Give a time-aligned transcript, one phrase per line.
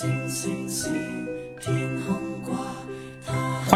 [0.00, 1.09] 星星星。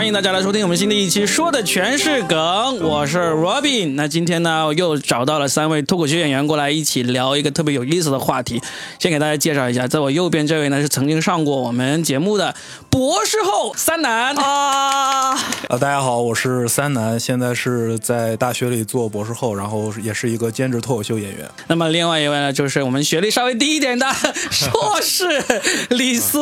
[0.04, 3.94] 欢迎大家来收听我们新的一期，说的全是梗，我是 Robin。
[3.94, 8.60] 那今天呢，我又找到了三位脱口秀演员过来一起聊一个特别有意思的话题。
[8.98, 12.54] 先给大家介绍一下，在我右边这位呢是曾经上过我们节目的
[12.90, 21.48] 博士后三男啊，啊，大家好，我是三男，现在是在大学里做博士后，然后也是一个兼职脱口秀演员。
[21.66, 24.06] 那么另外一位呢，就是我们学历稍微低一点的
[24.50, 25.42] 硕士
[25.88, 26.38] 李斯。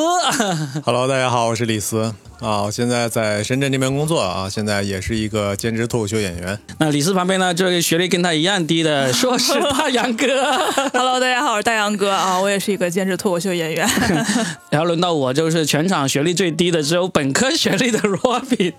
[0.84, 6.58] Hello，大家好，我是李斯啊，我现在在深圳这边工作啊，现在也是一个兼职脱口秀演员。
[6.78, 10.26] 那李四旁边呢，这位学历跟他一样低的 硕士大杨哥。
[10.92, 13.88] Hello，大家好，我是大杨哥啊，我也是一个兼职脱口秀演员。
[14.70, 18.72] 然后轮到我，就是全场学历最低的，只有本科学历的 Robin。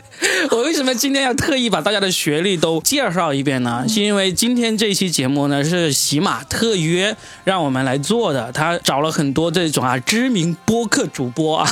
[0.52, 3.86] 我为什么今天要特意把大家的学历都介绍一遍呢？
[3.88, 11.66] 是因为今天这期节目呢是喜马特约让我们来做的，他找了很多这种啊知名播客主播啊，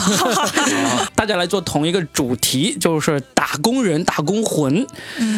[1.14, 4.86] 大家来做同一个主题，就是打工人、打工魂。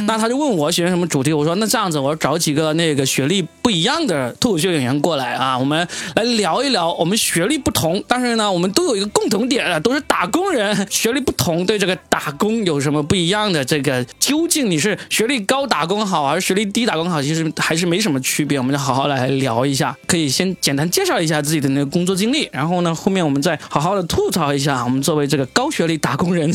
[0.05, 13.63] 那他就问我喜欢什么主题，我说那这样子，我找几个那个学历不一样的脱口秀演员过来啊，我们来聊一聊我们学历不同，但是呢，我们都有一个共同点啊，都是打工人，学历不同，对这个打工有什么不一样的？
[13.63, 17.22] 这个究竟你是学历高打工好，还是学历低打工好？
[17.22, 19.95] 其实还是没什么区别，我们就好好来聊一下。
[20.05, 26.51] 可以先简单介绍一下自己的那个工作经历，然后呢，后面我们再好好的吐槽一下，我们作为这个高学历打工人，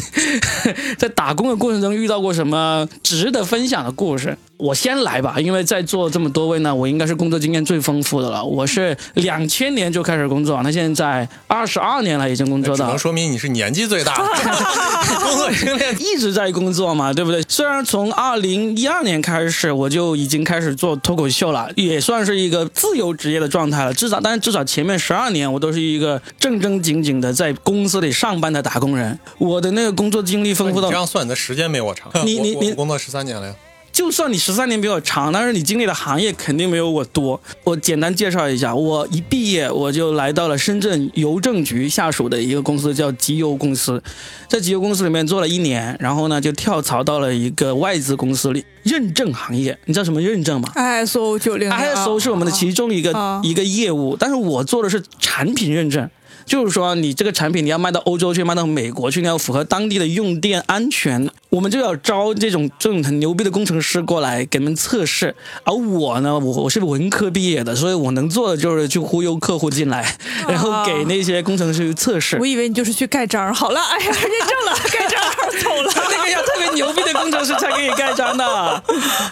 [0.99, 4.37] 在打工的过程中遇到过什么值得分享的故事。
[4.59, 8.45] 我先来吧，因为在座这么多位呢，我应该是工作经验最丰富的了。
[8.45, 14.25] 我是两千年就开始工作，那现在二十二年了，已经工作到只能说明你是年纪最大的，
[15.23, 17.41] 工作经验一直在工作嘛，对不对？
[17.49, 23.95] 虽然从二零一二年开始，我就已经开始做脱口秀了，也算是一个自由职业的状态了。
[23.95, 29.17] 至少，但是至少前面十二年，我都是一个正正经经的在公司里上班的打工人。
[29.39, 32.11] 我的那个工作经历丰富到你这样算你的时间没我长。
[32.27, 33.55] 你你你工作十三年了呀。
[33.99, 37.41] 就算你十三年比我长，但是你经历的行业肯定没有我多。
[37.65, 44.01] 我简单介绍一下，我一毕业我就来到了深圳邮政局下属的一个公司，叫集邮公司。
[44.47, 49.77] 在集邮公司里面做了一年，然后呢就跳槽到了一个外资公司里，认证行业。
[49.87, 56.09] 你知道什么认证吗？ISO 九零 ISO 是我们的其中一个、啊一个业务，但是我做的是产品认证，
[56.49, 65.37] 就是说你这个产品你要卖到欧洲去，卖到美国去，你要符合当地的用电安全，我们就要招这种这种很牛逼的工程师过来给你们测试。
[65.65, 70.17] 而我呢，我我是文科毕业的，所以我能做的就是去忽悠客户进来，
[70.49, 72.47] 然后给那些工程师去测试我。
[72.47, 75.21] 以为你就是去盖章，好了，哎呀，认证了，盖章
[75.63, 75.93] 走了。
[76.11, 78.45] 那个要特别牛逼的工程师才给你盖章的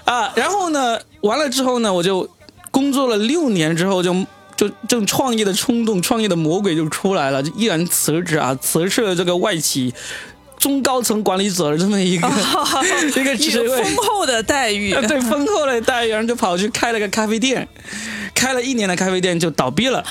[0.04, 0.31] 啊。
[0.34, 2.28] 然后呢，完了之后呢，我就
[2.71, 4.15] 工作了六年之后就。
[4.56, 9.92] 就这种创业的冲动、创业的魔鬼就出来了，就毅然辞职啊，辞去了这个外企
[10.58, 12.26] 中高层管理者的这么一个、
[13.14, 17.68] 一个职位，丰厚的待遇，呃 对丰厚的待遇，然后就跑去开了个咖啡店，
[18.34, 20.02] 开了一年的咖啡店就倒闭了。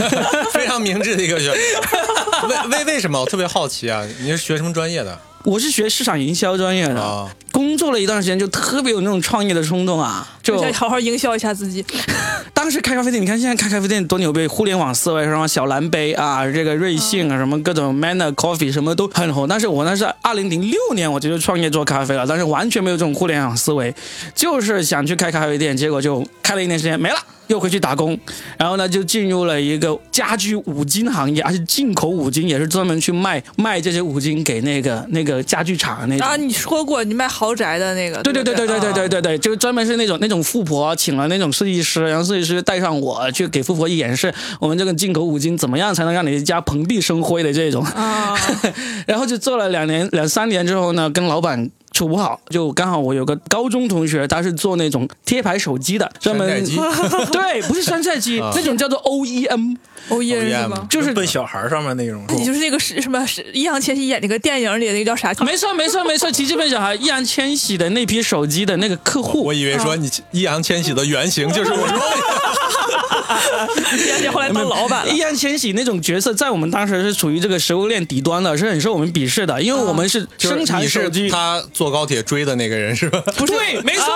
[0.52, 2.46] 非常明智的一个选择。
[2.48, 3.18] 为为为什么？
[3.18, 4.06] 我特别好奇啊！
[4.20, 7.30] 你是学什么专业的我是学市场营销专业的，啊？
[7.52, 11.84] 工作了一段时间就特别有那种创业的冲动啊，就想好好营销一下自己。
[12.52, 19.46] 当时开咖啡店，你看现在开咖啡店多牛逼，互联网思维，什么小蓝杯啊，这个瑞幸啊，什么各种 Manner Coffee 什么都很红。
[19.46, 23.94] 但是我那是二零零六年我就创业做咖啡了，但是完全没有这种互联网思维，
[24.34, 27.18] 就是想去开咖啡店，结果就开了一年时间没了。
[27.48, 28.18] 又回去打工，
[28.56, 36.26] 然后呢，就进入了一个家居五金行业，而且进口五金也是专门去卖卖这些五金给那个那个家具厂那种。
[36.26, 39.16] 啊，你说过你卖豪宅的那个，对对对对对对对对。
[39.16, 48.36] 对对，就是专门是那种那种富婆请了那种设计师，然后设计师带上我去给富婆演示我们这个进口五金怎么样才能让你家蓬荜生辉的这种，啊，
[49.06, 51.70] 然后就做了两年两三年之后呢，跟老板。
[51.96, 56.46] 处不好，就刚好我有个高中同学，他是做那种贴牌手机的，专门
[57.32, 59.76] 对，不是山寨机，啊那种叫做 OEM，
[60.10, 60.86] 欧耶是 OEM 吗？
[60.90, 62.22] 就是奔小孩上面那种。
[62.28, 63.26] 你就是那个是什么？
[63.26, 65.32] 是易烊千玺演那个电影里那个叫啥？
[65.42, 71.78] 没错没错没错，奇迹笨小孩易烊千玺的那批手机的那个客户我，以为说你易烊千玺的原型就是我
[73.26, 75.20] 说易烊千玺后来当老板了易。
[75.20, 81.28] 烊千玺那种角色，在我们当时是处于这个食物链底端的，是很受我们鄙视的，因为我们是生产你是手机。
[81.28, 83.22] 他坐高铁追的那个人是吧？
[83.36, 84.06] 不对， 没错，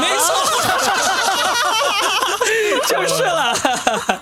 [0.00, 0.34] 没错，
[2.88, 3.54] 就是了。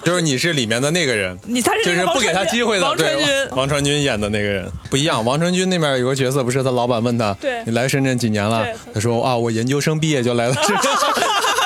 [0.05, 1.39] 就是你是里面的那个人。
[1.45, 5.25] 你才是就是不给他机会的，王传君对，王传君演的那个人不一样。
[5.25, 8.67] 王传君那边有个角色，不是他老板问他，对你来深圳几年了？
[8.95, 10.77] 他说啊，我研究生毕业就来了深圳。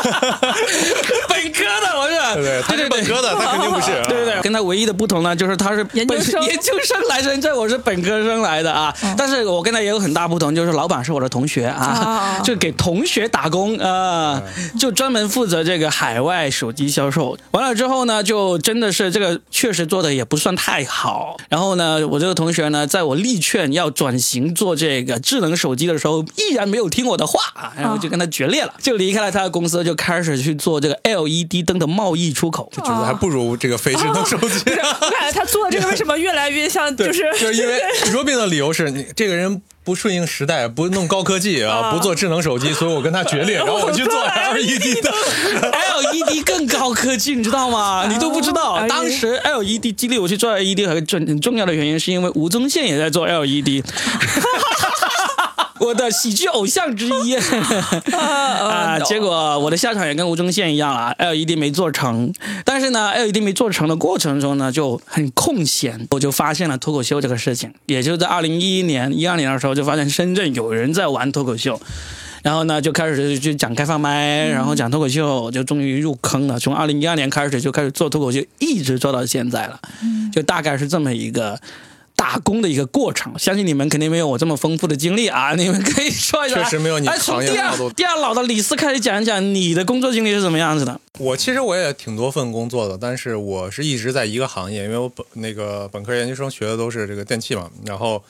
[1.42, 3.86] 本科的，我是对，他是本科的，他肯定不是。
[4.08, 8.94] 对对对，跟他唯一的不同呢，就是他是本研究生研究生来深圳，我是本科生来的啊。
[9.16, 14.40] 但是我跟他也有很大不同，就是老板是我的同学啊啊， 就给同学打工啊，
[14.78, 17.36] 就专门负责这个海外手机销售。
[17.50, 21.36] 完了之后呢，就真的是这个确实做的也不算太好。
[21.48, 30.94] 然后呢，我这个同学呢，在我力劝要转型做这个智能手机的时候，依然没有听我的话啊，然后就跟他决裂了，就离开了他的公司，就开始去做这个
[31.32, 32.70] LED 灯的贸易出口。
[32.82, 34.62] 觉得还不如这个非智能手机。
[34.66, 37.80] 我感觉他做这个为什么越来越像，就是就是因为
[38.12, 45.12] Robin 的理由是你这个人不顺应时代，不弄高科技啊，不做智能手机，所以我跟他决裂，然后我去做 LED 的。
[46.12, 48.06] LED 更高科技，你知道吗？
[48.08, 53.84] 你都不知道，哎当时 LED 激励我去做 LED 很重很重要的原因，是因为吴宗宪也在做 LED。
[55.82, 57.34] 我的喜剧偶像之一
[58.14, 62.32] 啊，结果我的下场也跟吴宗宪一样了，LED 没做成。
[62.64, 67.72] 但是呢，LED 没做成的过程中呢，就很空闲，我就发现了脱口秀这个事情。
[67.86, 71.80] 也就在二零一一年、一二年的时候，就发现深圳有人在玩脱口秀。
[72.42, 76.58] 然后呢，就开始就讲开放麦，然后讲脱口秀，就终于入坑了。
[76.58, 79.78] 从二零一二年开始就开始做脱口秀，一直做到现在了，
[80.32, 81.58] 就大概是这么一个
[82.22, 83.36] 打工的一个过程。
[83.36, 86.62] 相信你们肯定没有我这么丰富的经历啊， 你们可以说一下。
[86.62, 91.00] 确实没有你哎，从行业第二第二老的李斯开始讲一讲你的工作经历是怎么样子的。
[91.18, 98.22] 我其实我也挺多份工作的，但是我是一直在一个行业，因为我本那个本科研究生学的都是这个电气嘛，然后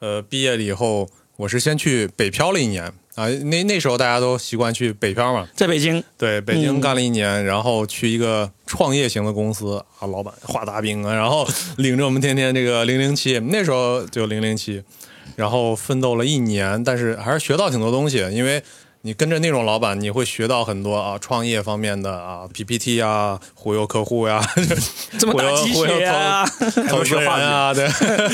[0.00, 6.60] 呃毕业了以后，我是先去北漂了一年啊，那那时候大家都习惯去北漂嘛，在北京，对，北嗯。
[6.60, 11.44] 京干了一年，然后去一个创业型的公司啊，老板画大饼啊，然后
[11.78, 14.80] 领着我们天天这个零零七，那时候就零零七，
[15.34, 18.62] 然后奋斗了一年，但是还是学到挺多东西，因为
[19.02, 24.44] 你跟着那种老板，你会学到很多啊创业方面的啊 PPT 啊，忽悠客户呀、
[25.18, 26.44] 这么打鸡忽悠血啊？
[26.88, 27.88] 投资人啊，对，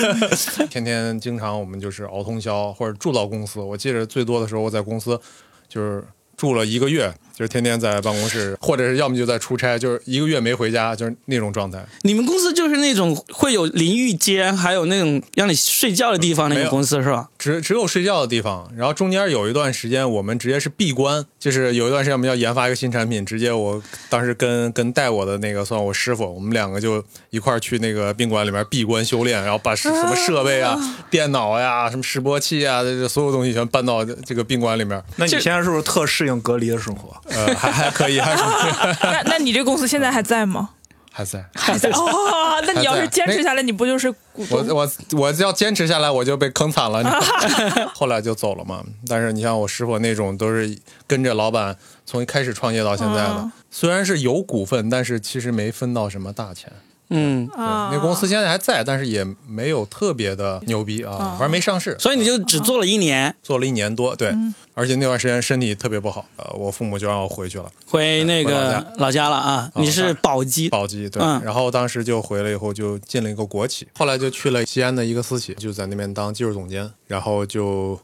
[0.69, 3.61] 天天经常我们就是熬通宵或者住到公司。
[3.61, 5.21] 我记得最多的时候，我在公司
[5.69, 6.03] 就是
[6.45, 11.83] 住了一个月，就是天天在办公室，或者是要么就在出差，就是一个月没回家，就是那种状态。
[12.03, 17.31] 你们公司就是那种会有淋浴间，还有那种让你睡觉的地方那个公司是吧？
[17.39, 30.79] 只只有睡觉的地方，然后中间有一段时间我们直接是闭关，就是有一段时间我们要研发一个新产品，直接我当时跟跟带我的那个算我师傅，我们两个就一块儿去那个宾馆里面闭关修炼，然后把什什么设备啊、
[31.11, 37.17] 电脑呀、什么示波器啊，这这所有东西全搬到这个宾馆里面，那你现在是不是特适应隔离的生活？
[37.31, 38.43] 呃，还还可以，还是
[39.03, 40.71] 那那你这公司现在还在吗？
[41.13, 41.45] 还在。
[41.55, 44.67] 还在哦， 那你要是坚持下来，你不就是股东？
[44.69, 44.91] 我我
[45.21, 47.03] 我要坚持下来，我就被坑惨了。
[47.03, 48.83] 你知道 后来就走了嘛。
[49.07, 50.77] 但是你像我师傅那种，都是
[51.07, 56.73] 跟着老板从一开始创业到现在的，嗯虽然是有股份，但是其实没分到什么大钱。
[57.11, 64.17] 嗯，啊那公司现在还在，但是也没有特别的牛逼啊，反正没上市，所以你就只做了一年，做了一年多。
[64.17, 69.29] 对，嗯而且那段时间身体特别不好，呃，我父母就让我回去了，回那个老家。
[69.29, 69.71] 了啊。
[69.77, 71.23] 你是宝鸡，宝鸡对。
[71.23, 71.41] 嗯。
[71.45, 77.99] 然后当时就回来以后就进了一个国企，后来就去了西安的一个私企，就在那边当技术总监，然后就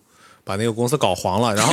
[0.44, 1.72] 把那个公司搞黄了，然后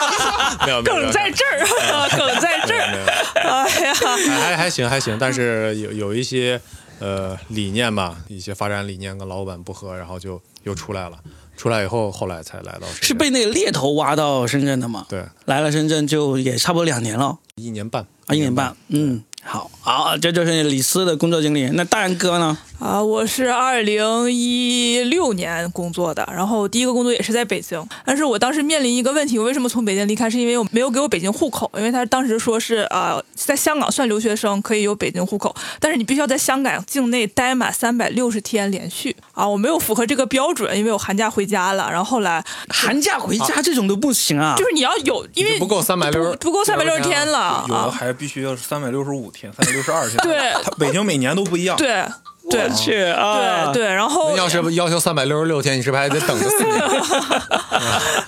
[0.66, 3.04] 没有梗在这儿，梗在这儿。
[3.34, 6.58] 哎呀，还还还行还行，但是有有一些
[7.00, 11.18] 呃理念吧，一些发展理念跟老板不合，然后就又出来了。
[11.62, 15.06] 出来以后，后来才来到深圳是被那个猎头挖到深圳的吗？
[15.08, 18.74] 对来了深圳就也差不多两年了一年半啊，一年半。
[18.88, 21.68] 嗯，好，好，这就是李斯的工作经历。
[21.68, 22.58] 那大然哥呢？
[22.82, 30.28] 啊，我是二零一六年工作的，然后第一个工作也是在北京，但是我当时面临一个问题，我为什么从北京离开？
[30.28, 44.64] 是因为我没有给我北京户口，因为他当时说是呃，在香港算留学生可以有北京户口，但是你必须要在香港境内待满三百六十天连续啊，我没有符合这个标准，因为我寒假回家了，然后后来寒假回家这种都不行啊就。
[44.64, 50.16] 是你要有，因为不够三百六不不够三百六十天了有的啊，还必须要是三百六十五天、三百六十二天。
[50.24, 51.76] 对它北京每年都不一样。
[51.76, 52.04] 对
[52.50, 53.70] 对去啊！
[53.72, 56.80] 对对，然后要是要求三百六十六天，你是不是还得等个四年？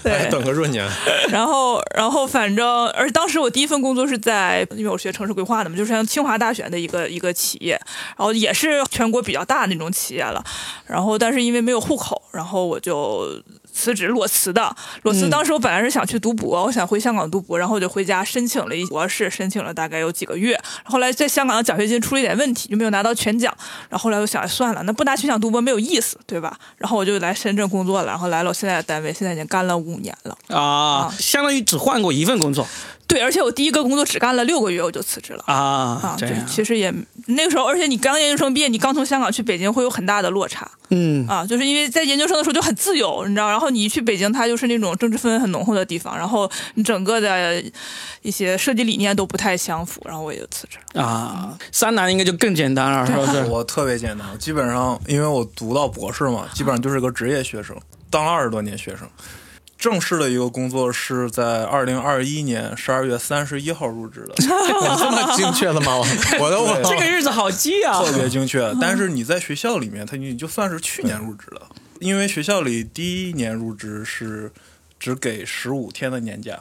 [0.05, 0.89] 还等个闰年？
[1.29, 7.73] 然后，然后反正，而且当时我第一份工作是在，因为我学城市规划的嘛，就是像清华大学的一个一个企业，
[8.17, 10.43] 然后也是全国比较大的那种企业了。
[10.87, 13.29] 然后，但是因为没有户口，然后我就
[13.75, 14.75] 辞职裸辞的。
[15.03, 20.59] 裸辞当时我本来是想去读博，我想回香港读博，然后我就回家申请了一博士，申请了大概有几个月。
[20.85, 23.53] 后来在香港的奖学金出了一点问题，就没有拿到全奖。
[23.91, 26.57] 然后后来我想，哎算了，那不拿全奖读博没有意思，对吧？
[26.79, 30.57] 然后我就来深圳工作了，然后来了我现在的单位，现在已经干了五年了。
[30.57, 32.67] 啊，相当于只换过一份工作。
[33.07, 35.45] 对，而且我第一个工作只干了六个月，我就辞职了。
[35.47, 35.55] 啊
[36.03, 36.93] 啊，，这样，其实也
[37.27, 47.63] 那个时候，而且你刚研究生毕业，你刚从香港去北京，会有很大的落差嗯啊，就是因为在研究生的时候就很自由，你知道，然后你一去北京，它就是那种政治氛围很浓厚的地方，然后你整个的
[48.23, 51.03] 一些设计理念都不太相符，然后我也就辞职了。
[51.03, 53.45] 啊，三男应该就更简单了，是不是？
[53.45, 57.77] 我特别简单，基本上因为我读到博士嘛，基本上就是个职业学生，
[58.09, 59.09] 当了二十多年学生。
[59.79, 65.97] 正式的一个工作是在二零二一年十二月三十一号入职的， 有这么精确的吗？
[65.97, 66.05] 我
[66.41, 68.03] 我都这个日子好记啊！
[68.03, 68.73] 特别精确。
[68.81, 71.69] 但是你在学校里面，他你就算是去年入职了，
[72.01, 74.51] 因为学校里第一年入职是
[74.99, 76.61] 只给十五天的年假。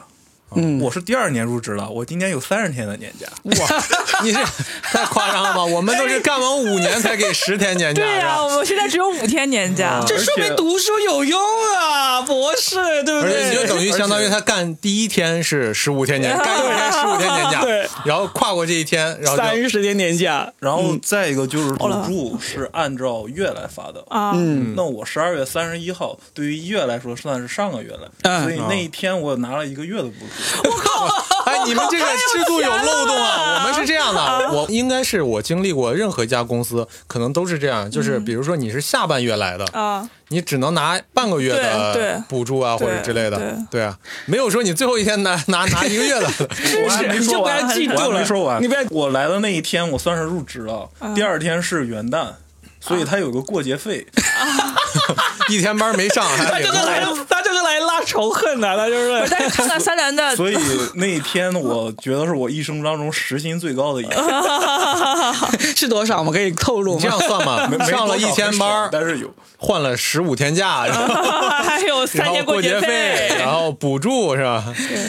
[0.56, 3.26] 嗯我是第二年入职了，我今年有三十天的年假。
[3.44, 3.84] 哇，
[4.22, 4.38] 你这
[4.82, 5.64] 太夸张了吧？
[5.66, 10.02] 我们都是干完五年才给十天年假，对呀、我们现在只有五天年假。
[10.06, 11.40] 这说明读书有用
[11.78, 13.74] 啊，博士，对不而且你就？
[13.74, 24.04] 等于相当于他干第一天是十五天年，干一天十五天年假，对然后跨过这一天，然后就三十天年假，然后再一个就是补助是按照月来发的。
[24.08, 30.43] 啊，嗯那我十二月三十一号，对于一月来说算是上个月了，嗯所以那一天我拿了一个月的补助。
[31.44, 33.58] 哎，你们这个制度有漏洞啊！
[33.58, 43.38] 我们是这样的，我应该是我经历过任何一家公司，可能都是这样，就是比如说你是下半月来的，啊，你只能拿半个月的补助啊，或者之类的
[43.70, 46.26] 对，啊，没有说你最后一天拿 拿拿一个月的，
[46.86, 47.42] 我还没说
[48.44, 48.62] 完。
[48.62, 52.28] 你别我来的那一天，我算是入职了，第二天是元旦，
[52.86, 54.06] 所以他有个过节费。
[55.48, 59.26] 一天班没上， 他还给就是来，他这个来拉仇恨的，他就是。
[59.30, 60.56] 但是看看三男的，所以
[60.94, 64.16] 那一天，我觉得是我一生当中时薪最高的一天。
[65.76, 66.18] 是多少？
[66.18, 67.18] 我们可以透露吗这样？
[67.20, 69.34] 算吗没，没上了一天班但是有。
[69.58, 71.14] 换了十五天假，然后
[71.62, 74.64] 还有三然后年过节费，然后补助是吧？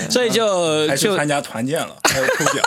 [0.10, 2.64] 所以就就还去参加团建了，还有抽奖。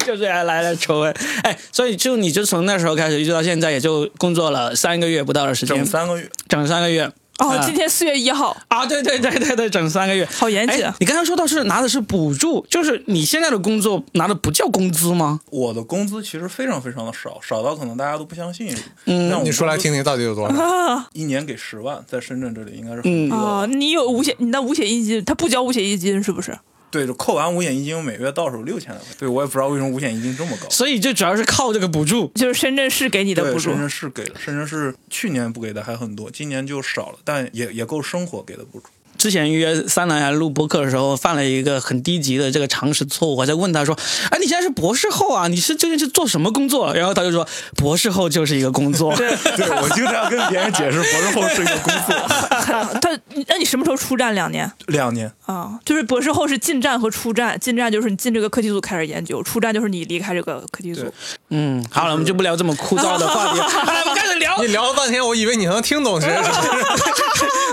[0.06, 7.10] 就是来来了仇恨，哎，所以就你就从那时候开始一直到现在，也就工作了三个月不到的时间整，三个月，整三个月。
[7.38, 15.40] 哦啊，今天四月一号，啊，对对对对对，整三个月，好严谨哎你刚才说到是拿的是补助，就是你现在的工作拿的不叫工资吗？
[15.48, 18.76] 我的工资其实非常非常的少，少到可能大家都不相信。
[19.06, 20.54] 嗯你说来听听到底有多少？
[21.14, 23.42] 一年给十万，在深圳这里应该是很嗯低的了。
[23.42, 26.54] 啊，你有五险，你那五险一金，他不交五险一金是不是？
[26.90, 29.06] 对，就扣完五险一金，我每月到手六千来块。
[29.18, 30.68] 对，我也不知道为什么五险一金这么高。
[30.68, 32.30] 所以就主要是靠这个补助。
[32.34, 33.78] 就是深圳市给你的，补助深。
[33.78, 38.86] 圳市给的，深圳市去年不给的还很多，今年就少了，但也也够生活给的补助。
[39.20, 43.36] 之前约三男来录播客的时候，犯了一个很低级的这个常识错误。
[43.36, 43.94] 我在问他说
[44.32, 45.46] ：“哎，你现在是博士后啊？
[45.46, 47.46] 你是究竟是做什么工作？”然后他就说
[47.76, 49.14] ：“博士后就是一个工作。
[49.20, 52.16] ”对对我经常跟别人解释，博士后是一个工作，
[53.02, 53.10] 他，
[53.46, 54.34] 那你什么时候出站？
[54.34, 55.30] 两年两年。
[55.44, 61.12] 啊，就是博士后是进站和出站，进站就是你进这个课题组开始研究，出站就是你离开这个课题组。
[61.50, 64.68] 嗯，好了，我们就不聊这么枯燥的话题，来， 我们开始聊你。
[64.68, 66.48] 聊了半天，我以为你能听懂是什么。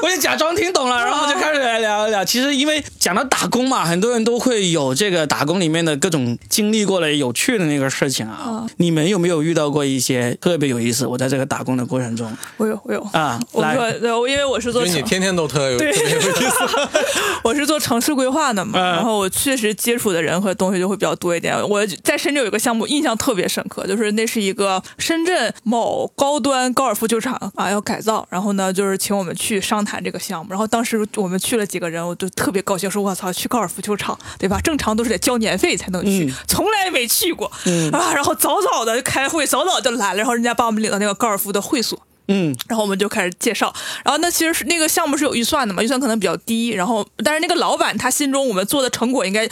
[0.01, 2.23] 我就假装听懂了，然后就开始来聊一聊。
[2.23, 8.65] 其实因为讲到打工嘛，很多人都会有这个打工里面的各种经历过的有趣的那个事情啊。
[8.77, 11.05] 你们有没有遇到过一些特别有意思？
[11.05, 13.01] 我在这个打工的过程中我有，我有。
[13.13, 16.99] 啊，来我说，对，我因为我是做城因为你天天都特有特别有意思。
[17.43, 21.55] 我是做城市规划的嘛，嗯然后我确实接触的人和东西就会比较多一点。
[21.69, 30.51] 我在深圳有一个项目印象特别深刻，就是那是一个深圳某高端高尔夫球场啊要改造，然后呢就是请我们去商谈这个项目。
[30.51, 34.59] 然后当时我们去了几个人，我就特别高兴，说我操，去高尔夫球场对吧？
[34.61, 37.47] 正常都是得交年费才能去，嗯从来没去过、
[37.91, 38.13] 啊。
[38.13, 41.99] 然后早早的开会，早早就来了，然后人家把我们领到那个高尔夫的会所。
[42.29, 49.47] 嗯然后我们就开始介绍，然后那其实是那个项目是有预算的嘛，预算可能比较低，然后但是那个老板他心中我们做的成果应该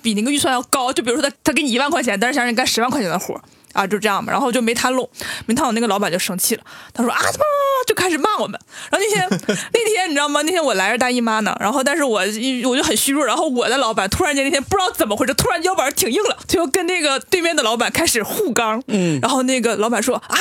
[0.00, 5.08] 比那个预算要高，就比如说他他给你一万块钱，但是想让你干十万块钱的活儿啊，就这样嘛，然后就没谈拢，
[5.46, 6.62] 没谈拢，那个老板就生气了，
[6.92, 7.44] 他说啊，怎么
[7.86, 8.58] 就开始骂我们。
[8.90, 9.28] 然后那天
[9.72, 10.42] 那天你知道吗？
[10.42, 18.82] 那天我来着大姨妈呢，然后但是我我就很虚弱，然后我的老板突然间那天不知道怎么回事，突然腰板挺硬了，就跟那个对面的老板开始互刚。
[18.88, 20.36] 嗯，然后那个老板说啊，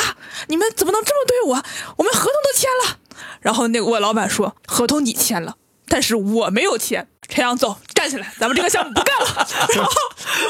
[0.47, 1.63] 你们怎么能这么对我？
[1.97, 2.97] 我们合同都签了。
[3.41, 5.55] 然后那个我老板说，合同你签了。
[5.91, 9.47] 但是我没有签，陈阳走，站起来，咱们这个项目不干了。
[9.75, 9.91] 然后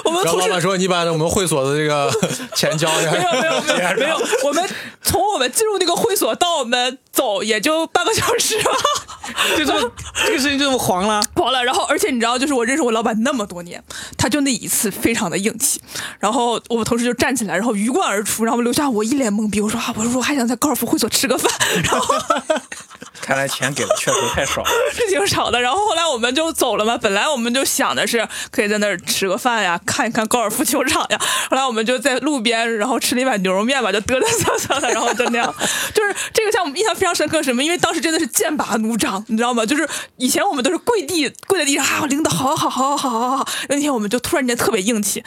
[0.05, 2.11] 我们同事然后老板说：“你把我们会所的这个
[2.55, 3.37] 钱交一下没有没。
[3.37, 4.67] 有没有没有，我们
[5.01, 8.71] 从我们进入那个会所到我们走也就半个小时吧，
[9.57, 9.91] 就这么
[10.25, 11.21] 这个事情就这么黄了。
[11.35, 11.63] 黄了。
[11.63, 13.83] 然后而且你知道，就是我认识我老板那么多年，
[14.17, 15.81] 他就那一次非常的硬气。
[16.19, 19.59] 然后我们同事就站起来，然后鱼贯而出，然后留下我一脸懵逼。
[19.59, 21.51] 我说啊，我说我还想在高尔夫会所吃个饭。
[21.83, 22.15] 然后
[23.21, 24.69] 看来钱给的确实太少了。
[24.93, 25.61] 是挺少的。
[25.61, 31.19] 然后后来我们就走了嘛，本来我们就想的是可以在那儿吃个饭呀， 看一看高尔夫球场呀。
[31.49, 35.53] 后来我们就在路边，然后吃了一碗牛肉面吧，就嘚嘚瑟瑟的，然后就那样。
[35.93, 37.63] 就是这个项目印象非常深刻，什么？
[37.63, 39.65] 因为当时真的是剑拔弩张，你知道吗？
[39.65, 43.47] 就是以前我们都是跪地跪在地上啊，领导好好好好好好好。
[43.67, 45.23] 那天我们就突然间特别硬气，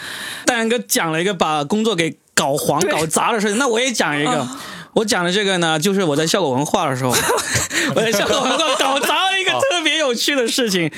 [0.47, 4.31] 大杨哥讲了一个把工作给搞黄、搞砸的事情，那我也讲一个。
[4.31, 4.61] 啊
[4.95, 7.11] 我讲的这个呢，就是我在效果文化的时候，
[7.97, 10.91] 我在效果文化搞砸了一个特别有趣的事情。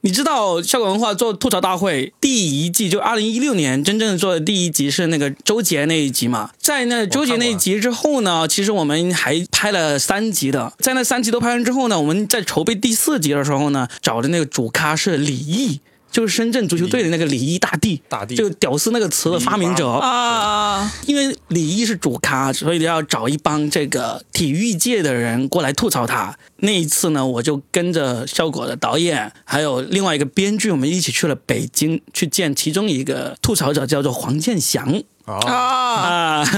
[0.00, 6.50] 你知道效果文化做吐槽大会第一季，就二零一六年真正做的第一集是那个周杰那一集嘛？
[6.58, 10.72] 在那周杰那一集之后呢，其实我们还拍了三集的。
[10.78, 15.80] 在那三集都拍完之后呢，我们在筹备第四集的时候呢，找的那个主咖是李毅。
[16.12, 26.36] 就是深圳足球队的那个李毅大帝，大帝就“屌丝”那个词的发明者啊，因为李毅是主咖，所以要找一帮这个体育界的人过来吐槽他。
[26.58, 35.02] 那一次呢，我就跟着效果的导演，还有另外一个编剧，我们一起去了北京，去见其中一个吐槽者，叫做黄健翔。
[35.24, 36.48] 啊，啊，啊，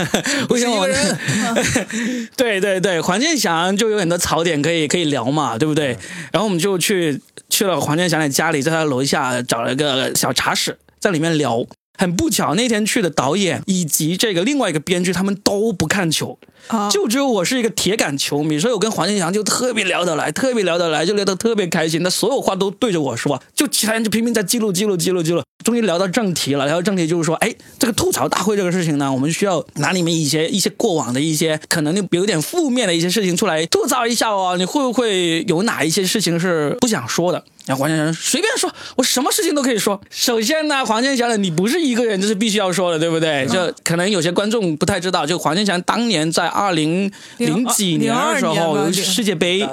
[0.50, 0.88] 为什么我？
[2.36, 5.96] 对对对，黄健翔就有很多槽点可以可以聊嘛，对不对？
[6.32, 11.64] 然后我们就去去了黄健翔的家里，在他楼下找了个小茶室，在里面聊。
[11.96, 22.02] 很不巧，那天去的导演以及这个另外一个编剧，他们都不看球，啊就只有我是一个铁杆球迷，所以我跟黄健翔就特别聊得来，特别聊得来，就聊得特别开心。
[22.02, 25.42] 他所有话都对着我说，就其他人就拼命在记录、记录、记录、记录。
[25.64, 34.56] 终于聊到正题了，聊到正题就是说，哎，这个吐槽大会这个事情呢，我们需要拿你们一些一些过往的一些可能有点负面的一些事情出来吐槽一下哦。
[34.58, 37.42] 你会不会有哪一些事情是不想说的？
[37.66, 40.00] 然后黄健翔随便说，我什么事情都可以说。
[40.10, 43.46] 首先呢，黄健翔的你不是一个人，这是必须要说的，对不对？
[43.46, 49.66] 就可能有些观众不太知道，就黄健翔当年在二零零几年的时02年吧候有世界杯，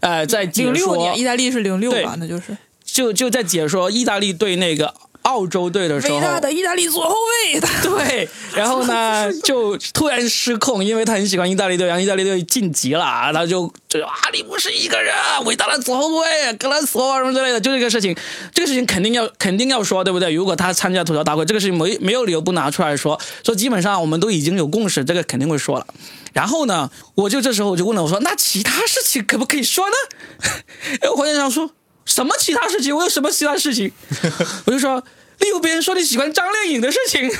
[0.00, 2.16] 呃，在解说零六年，意大利是零六吧？
[2.18, 4.92] 那就是就就在解说意大利对那个
[5.28, 7.60] 澳洲队的时候，伟大的意大利左后卫。
[7.82, 18.16] 对，然后呢， 就突然失控，因为他很喜欢意大利队，然后意大利队晋级了，他就就啊，你不是一个人，伟大的左后卫格兰索啊什么之类的，就这个事情，
[18.54, 20.32] 这个事情肯定要肯定要说，对不对？
[20.32, 25.86] 如果他参加吐槽大会，这个事情没没有理由不拿出来说，说基本上我们都已经有共识，这个肯定会说了。
[26.32, 29.96] 然后呢，我就这时候我就问了，我说那其他事情可不可以说呢？
[31.00, 31.70] 然后黄先生说
[32.08, 32.96] 什么其他事情？
[32.96, 33.92] 我有什么其他事情？
[34.64, 34.98] 我就说，
[35.40, 37.30] 利用别人说你喜欢张靓颖的事情。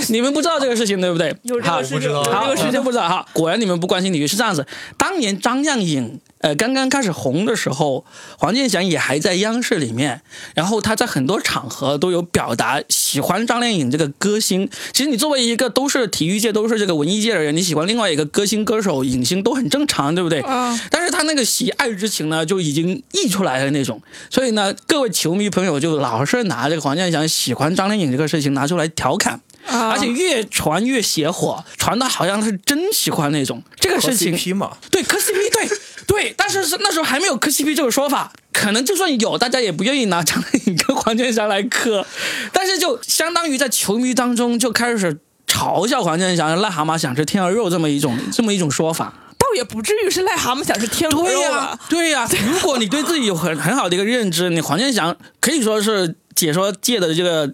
[0.08, 1.34] 你们不知道这个事情对不对？
[1.62, 2.82] 好有这个事情，不知道这个事情。
[2.82, 3.26] 不知道哈。
[3.32, 4.66] 果然你们不关心体育是这样子。
[4.96, 8.04] 当年张靓颖呃刚刚开始红的时候，
[8.38, 10.22] 黄健翔也还在央视里面，
[10.54, 14.68] 然后他在很多场合都有表达喜欢张靓颖这个歌星。
[14.92, 20.40] 其实你作为一个都是体育界都是这个文艺界的人，你喜欢另外一个歌星、歌手、影星都很正常，对不对？
[20.40, 24.02] 啊但是他那个喜爱之情呢，就已经溢出来了那种。
[24.30, 29.40] 所以呢，各位球迷朋友就老是拿这个黄健翔喜欢张靓颖这个事情拿出来调侃。
[29.66, 33.62] 啊而且越传越邪火，传的好像他是真喜欢那种。
[33.78, 42.04] 这个磕事情 CP 嘛，对磕 CP，对对，但是是那时候还没有磕 CP 这个说法，可能就算有，大家也不愿意拿张靓颖跟黄健翔来磕，
[42.52, 49.14] 但是就相当于在球迷当中就开始嘲笑黄健翔“癞蛤蟆想吃天鹅肉”这么一种这么一种说法。
[49.38, 51.78] 倒也不至于是癞蛤蟆想吃天鹅对呀、肉啊。
[51.88, 57.46] 对呀、如果你对自己有很很好的一个认知，你黄健翔可以说是解说界的这个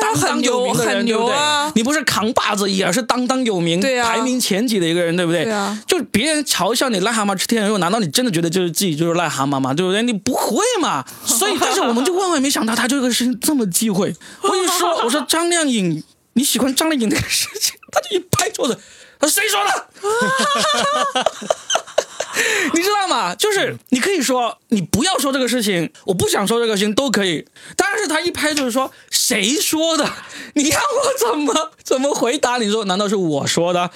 [0.00, 5.46] 当当有名的人，对不对啊你不是扛把子，也是当当有名，排名前几的一个人，对不对？
[5.86, 9.72] 就别人嘲笑你癞蛤蟆吃天鹅肉，难道你真的觉得就是自己就是癞蛤蟆吗？
[9.74, 10.02] 对不对？
[10.02, 11.04] 你不会嘛？
[11.24, 14.14] 所以，但是我们就万万没想到他这个事情这么忌讳。
[14.42, 16.02] 我一说，我说张靓颖，
[16.34, 18.78] 你喜欢张靓颖这个事情，他就一拍桌子，
[19.18, 19.88] 他说谁说的？
[22.74, 23.34] 你知道吗？
[23.34, 27.46] 就是你可以说你不要说这个事情，我不想说这个事情都可以，
[27.76, 30.04] 但是他一拍就是说谁说的？
[30.54, 32.58] 你让我怎么怎么回答？
[32.58, 33.90] 你说难道是我说的？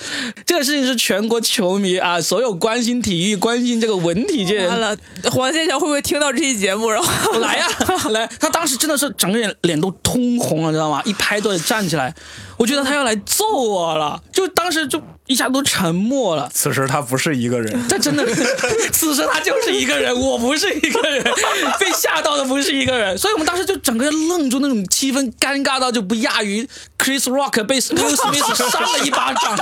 [0.47, 4.97] 这个事情是全国球迷啊，所有关心体育、关心这个文体界人完了，
[5.31, 6.91] 黄健翔会不会听到这期节目？
[6.91, 7.67] 然后来呀、
[8.11, 8.29] 来！
[8.39, 11.03] 他当时真的是整个脸脸都通红了，知道吗？
[11.05, 12.15] 一拍桌子站起来，
[12.57, 16.51] 我觉得他要来揍我了，就当时就一下都沉默了。
[16.53, 18.25] 此时他不是一个人，他真的，
[18.93, 21.23] 此时他就是一个人，我不是一个人，
[21.79, 29.57] 被吓到的不是一个人，所以我们当时就整个愣住，那种气氛尴尬到就不亚于 Chris Rock 被 Will Smith 扇了一巴掌，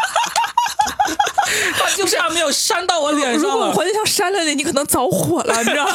[1.78, 3.48] 他就这样没有扇到我脸上了。
[3.48, 5.92] 如果黄健翔扇了你，你可能着火了，你知道吗？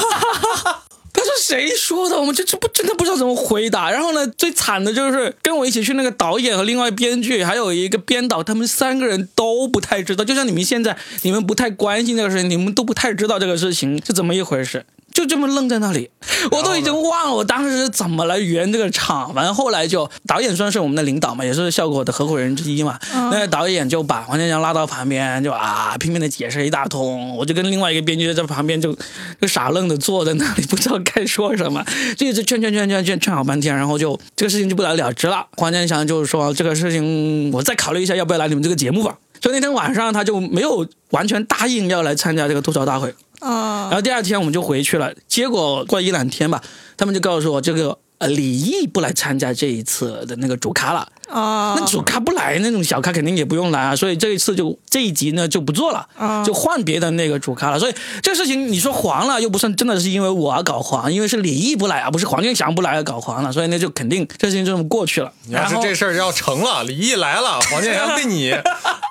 [1.24, 2.20] 他他说谁说的？
[2.20, 3.90] 我们这这不真的不知道怎么回答。
[3.90, 10.26] 然后呢，最惨的就是跟我一起去那个导演和另外编剧还有一个编导，他们三个人都不太知道。
[10.26, 14.86] 就像你们现在，你们不太关心这个事情，你们都不太知道这个事情是怎么一回事。
[15.14, 16.10] 就这么愣在那里，
[16.50, 19.32] 我都已经忘了我当时是怎么来圆这个场。
[19.34, 23.00] 反正后来就导演算是我们的领导嘛，也是效果的合伙人之一嘛。
[23.14, 27.38] 那个导演就把黄健翔拉到旁边，就啊拼命的解释一大通。
[27.38, 28.98] 我就跟另外一个编剧在旁边就
[29.40, 31.86] 就傻愣的坐在那里，不知道该说什么，
[32.18, 35.46] 就一直劝劝劝劝劝劝好半天，然后就这个事情就不了了之了。
[35.58, 39.16] 黄健翔就是说这个事情我再考虑一下要不要来你们这个节目吧。
[39.42, 43.14] 所以那天晚上他就没有完全答应要来参加这个吐槽大会。
[43.44, 46.64] 啊然后第二天我们就回去了，结果过一两天吧，
[46.98, 51.08] 他们就告诉我这个李毅不来参加这一次的那个主咖了。
[51.30, 57.80] 啊，那主咖不来，那种小咖肯定也不用来啊，所以这一次就这一集呢就不做了，啊就换别的那个主咖了。
[57.80, 65.32] 所以这个事情你说黄了，又不算真的是因为我而搞黄，因为是李毅不来啊，不是黄健翔不来而搞黄了，所以那就肯定这事情就这么过去了。
[65.46, 68.52] 你要然后是这事儿要成了，李毅来了，黄健翔对你，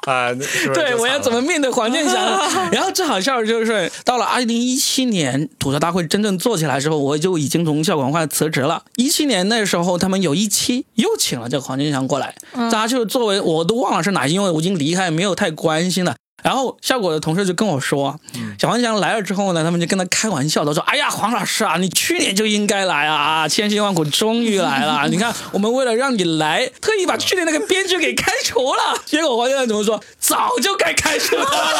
[0.06, 2.14] 哎，那是不是对，我要怎么面对黄健翔？
[2.70, 8.82] 然后最好笑的就是，到了二零一七年吐槽大会真正做起来之后，我就已经从笑管快辞职了。
[8.96, 16.14] 一七年那时候，他们有一期又请了这个黄健翔过来，大家就作为我都忘了是哪因为我已经离开，没有太关心了。
[16.42, 18.18] 然后效果的同事就跟我说，
[18.58, 25.06] 小黄翔来了之后呢，他们就跟他开玩笑，他说：“哎呀，黄老师啊，你去年就应该来啊，啊千辛万苦终于来了。
[25.08, 28.98] 你看，我们为了让你来，特意把去年那个编剧给开除了。
[29.06, 30.02] 结果黄先生怎么说？
[30.18, 31.78] 早就该开除他了。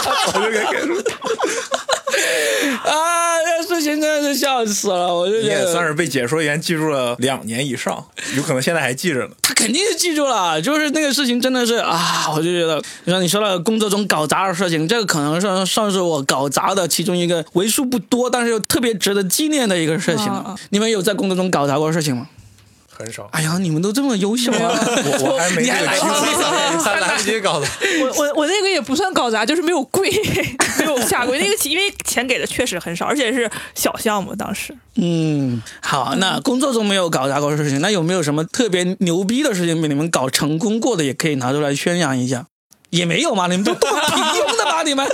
[0.32, 0.94] 早就该开除。
[2.84, 8.04] 啊，这事情真的是笑死了，我就你觉得也算是被解说员记住了两年以上，
[8.36, 9.30] 有可能现在还记着呢。
[9.42, 20.54] 他肯定是记住了，就是那个事情真的是啊，我就觉得，你说你说到工作中搞砸的事情，这个可能算算是我搞砸的其中一个为数不多，但是又特别值得纪念的一个事情了。
[20.70, 22.26] 你们有在工作中搞砸过事情吗？
[22.98, 24.74] 很少，哎呀，你们都这么优秀啊！
[24.74, 26.78] 我我还没你还这个机来不及会。
[26.82, 27.66] 还来不及搞的。
[28.02, 30.10] 我我我那个也不算搞砸，就是没有跪，
[30.78, 31.38] 没有下跪。
[31.38, 42.46] 那个因为钱给的确实很少，而且是小项目，当时嗯，好，那工作中没有搞砸过事情，那有没有什么特别牛逼的事情被你们搞成功过的，也可以拿出来宣扬一下？
[42.90, 44.82] 也没有嘛，你们都都很平庸的嘛？
[44.82, 45.06] 你们，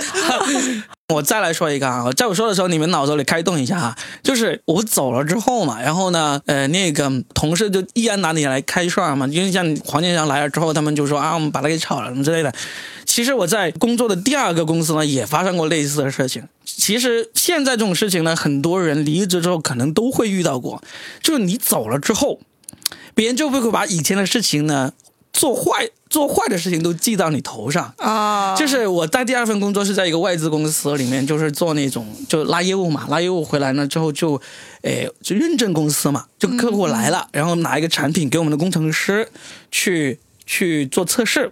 [1.13, 3.95] 我再来说一个啊，在我说的时候，你们脑子里开动一下哈。
[4.23, 12.53] 就是我走了之后嘛，然后呢，呃，那个同事就依然拿你来开涮嘛，因为像黄健翔来了之后，他们就说啊，我们把他给炒了什么之类的。
[13.05, 16.43] 其实我在工作的第二个公司呢，也发生过类似的事情。
[16.65, 20.81] 其实现在这种事情呢，很多人离职之后可能都会遇到过，
[21.21, 22.39] 就是你走了之后，
[23.13, 24.93] 别人就会把以前的事情呢
[25.35, 27.93] 做坏做坏的事情都记到你头上。
[27.97, 34.41] 啊就是我在第二份工作是在一个外资公司里面，就是做那种就拉业务嘛，拉业务回来呢之后就，
[34.83, 39.29] 诶，就认证公司嘛，就客户来了，然后拿一个产品给我们的工程师
[39.69, 41.51] 去去做测试，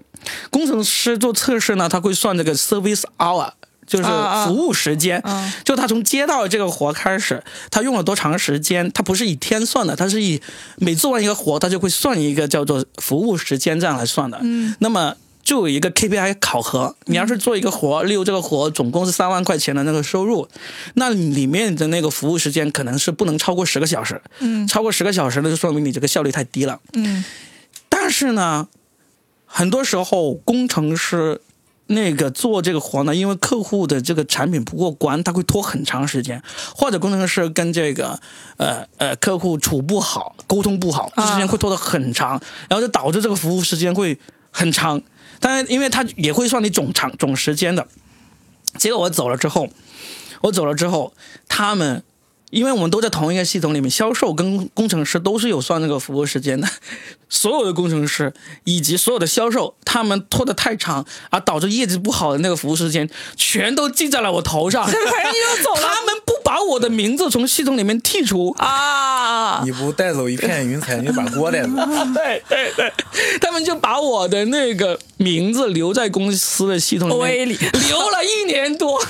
[0.50, 3.52] 工程师做测试呢，他会算这个 service hour。
[3.86, 4.04] 就是
[4.46, 10.42] 服务时间，嗯就他从接到这个活开始，他用了多长时间，他不是以天算的，他是以
[10.78, 14.40] 每做完一个活，他就会算一个叫做服务时间这样来算的。
[14.42, 20.48] 嗯，那么就有一个 KPI 考核，你要是做一个活，例如这个活总共是三万块钱的那个收入，
[20.94, 24.22] 那里面的那个服务时间可能是不能超过十个小时。
[24.40, 26.80] 嗯超过十个小时，那就说明你这个效率太低了。
[26.94, 27.24] 嗯
[27.90, 28.68] 但是呢，
[29.46, 31.42] 很多时候工程师
[31.88, 36.42] 那个做这个活呢，因为客户的这个产品不过关，他会拖很长时间，
[36.76, 38.20] 或者工程师跟这个
[38.58, 44.18] 呃呃客户处不好，沟通不好，时间会拖得很长，然后就导致这个服务时间会
[44.50, 45.02] 很长。
[45.40, 47.86] 当然，因为他也会算你总长总时间的。
[48.78, 49.68] 结果我走了之后，
[50.42, 51.14] 我走了之后，
[51.50, 52.02] 他们
[52.50, 56.68] 因为我们都在同一个系统里面，销售跟工程师都是有算那个服务时间的。
[57.34, 58.32] 所有的工程师
[58.64, 64.86] 以及所有的销售，他们拖得太长，而导致业绩不好的那个服务时间，全都记在了我头上。
[64.86, 68.52] 反正你都走了他们不把我的名字从系统里面剔除。
[68.60, 71.70] 啊你不带走一片云彩，你就把锅带走。
[72.14, 72.94] 对对对，
[73.42, 79.04] 他们就把我的那个名字留在公司的系统里 OA 面，里留了一年多。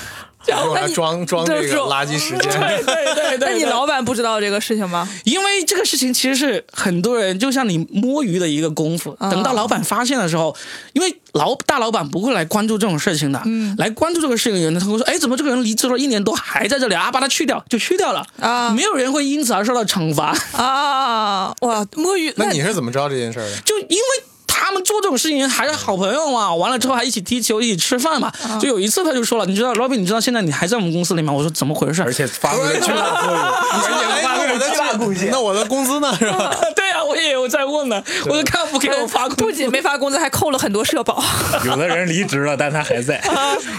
[0.48, 2.50] 用来装装这个垃圾时间。
[2.50, 5.08] 对对对， 那你老板不知道这个事情吗？
[5.24, 10.54] 因为这个事情其实是很多人就像你摸鱼的一个功夫，啊等到老板发现的时候，
[10.92, 17.10] 因为老大老板不会来关注这种事情的，嗯来关注这个事情的人，他会说，哎，怎么这个人离职了一年多还在这里啊？
[17.10, 23.56] 把他去掉就去掉了啊没有人会因此而受到惩罚，啊，哇，摸鱼那你是怎么知道这件事的？
[23.64, 24.24] 就因为。
[24.64, 28.32] 他他们做这种事情还是好朋友嘛，完了之后还一起踢球，一起吃饭嘛。
[28.60, 31.32] 就有一次他就说了，你知道，Robin，你知道现在你还在我们公司里吗？
[31.32, 32.02] 我说怎么回事？
[32.02, 33.38] 而且发挥了巨大作用，
[34.10, 36.12] 哎那我的巨大贡献那我的工资呢？
[36.18, 36.50] 是吧？
[36.74, 41.22] 对啊，我也有在问呢，我说看不给我发工资不仅没发工资，还扣了很多社保。
[41.64, 43.20] 有的人离职了，但他还在。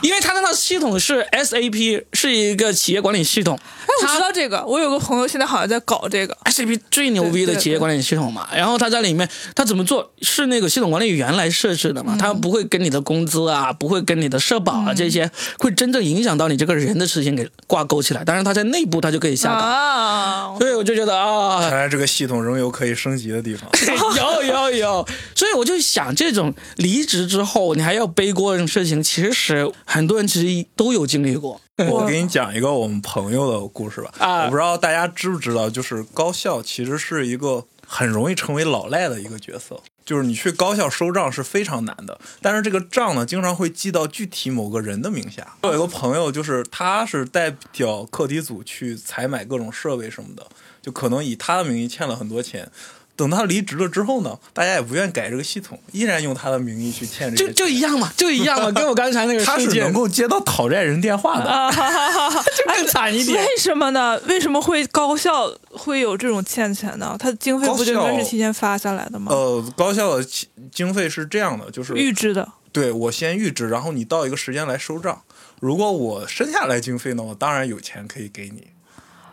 [0.02, 3.58] 因为他那套系统是 SAP，是一个企业管理系统。
[3.58, 6.36] 哎，我知道这个，我有个朋友现在好像在搞这个。
[6.46, 23.70] SAP 最牛逼的企业管理系统嘛，然后他在里面，他怎么做是那个系统管理员来设置的嘛，他不会跟你的工资啊，不会跟你的社保啊这些，会真正影响到你这个人的事情给挂钩起来，但是他在内部他就可以下达，啊，所以我就觉得啊，看来这个系统仍有可以升级的地方。
[24.18, 31.60] 有有有，所以我就想，这种离职之后你还要背锅这种事情，其实很多人其实都有经历过。
[31.90, 34.14] 我给你讲一个我们朋友的故事吧。
[34.20, 39.82] 啊我不知道大家知不知道，就是高校其实是一个很容易成为老赖的一个角色。
[40.06, 45.58] 就是你去高校收账是非常难的，但是这个账呢，经常会记到具体某个人的名下。
[45.64, 50.46] 我有一个朋友，就是他是代表课题组去采买各种设备什么的，
[50.80, 52.70] 就可能以他的名义欠了很多钱。
[53.16, 57.50] 等他离职了之后呢，大家也不愿改这个系统，依然用他的名义去欠就。
[57.54, 61.46] 就一样嘛，就一样嘛， 跟我刚才那个他是能够接到讨债人电话的。
[61.46, 62.44] 啊哈哈哈哈！
[62.68, 63.42] 更惨一点。
[63.42, 64.20] 为什么呢？
[64.28, 67.16] 为什么会高校会有这种欠钱呢？
[67.18, 69.32] 它经费不就应该是提前发下来的吗？
[69.32, 72.48] 呃，高校的经经费是这样的，就是预支的。
[72.72, 75.22] 对我先预支，然后你到一个时间来收账。
[75.62, 78.68] 如果我剩下来经费呢，我当然有钱可以给你；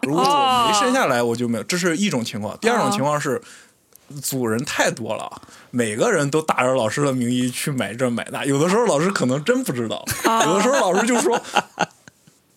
[0.03, 1.65] 如果我没剩下来，我就没有。
[1.65, 2.57] 这是一种情况。
[2.61, 3.43] 第二种情况是，
[4.21, 10.05] 组人太多了，每个人都打着老师的名义去买这买那，有的时候老师可能真不知道，
[10.47, 11.41] 有的时候老师就说。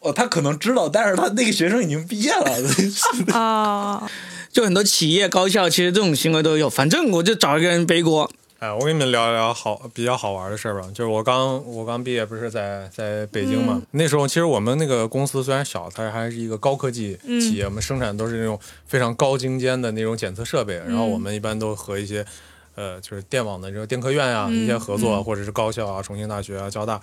[0.02, 2.52] 哦，他可能知道，但是他那个学生已经毕业了。
[3.34, 4.08] 啊，
[4.52, 8.32] 就很多企业高校其实这种行为都有，反正我就找一个人背锅。
[8.66, 10.90] 哎，我跟你们聊一聊好比较好玩的事儿吧。
[10.92, 13.80] 就是我刚我刚毕业，不是在在北京嘛？
[13.92, 20.78] 那时候其实我们那个公司虽然小，它还是一个高科技企业，我们生产都是那种非常高精尖的那种检测设备。
[20.78, 22.26] 然后我们一般都和一些
[22.74, 27.00] 呃，就是电网的这种电科院啊、一些合作，或者是高校啊，重庆大学啊、交大。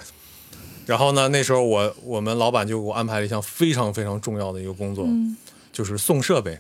[0.87, 5.07] 然后呢，那时候我我们老板就给我安排了一项非常非常重要的一个工作，
[5.73, 6.59] 就是送设备。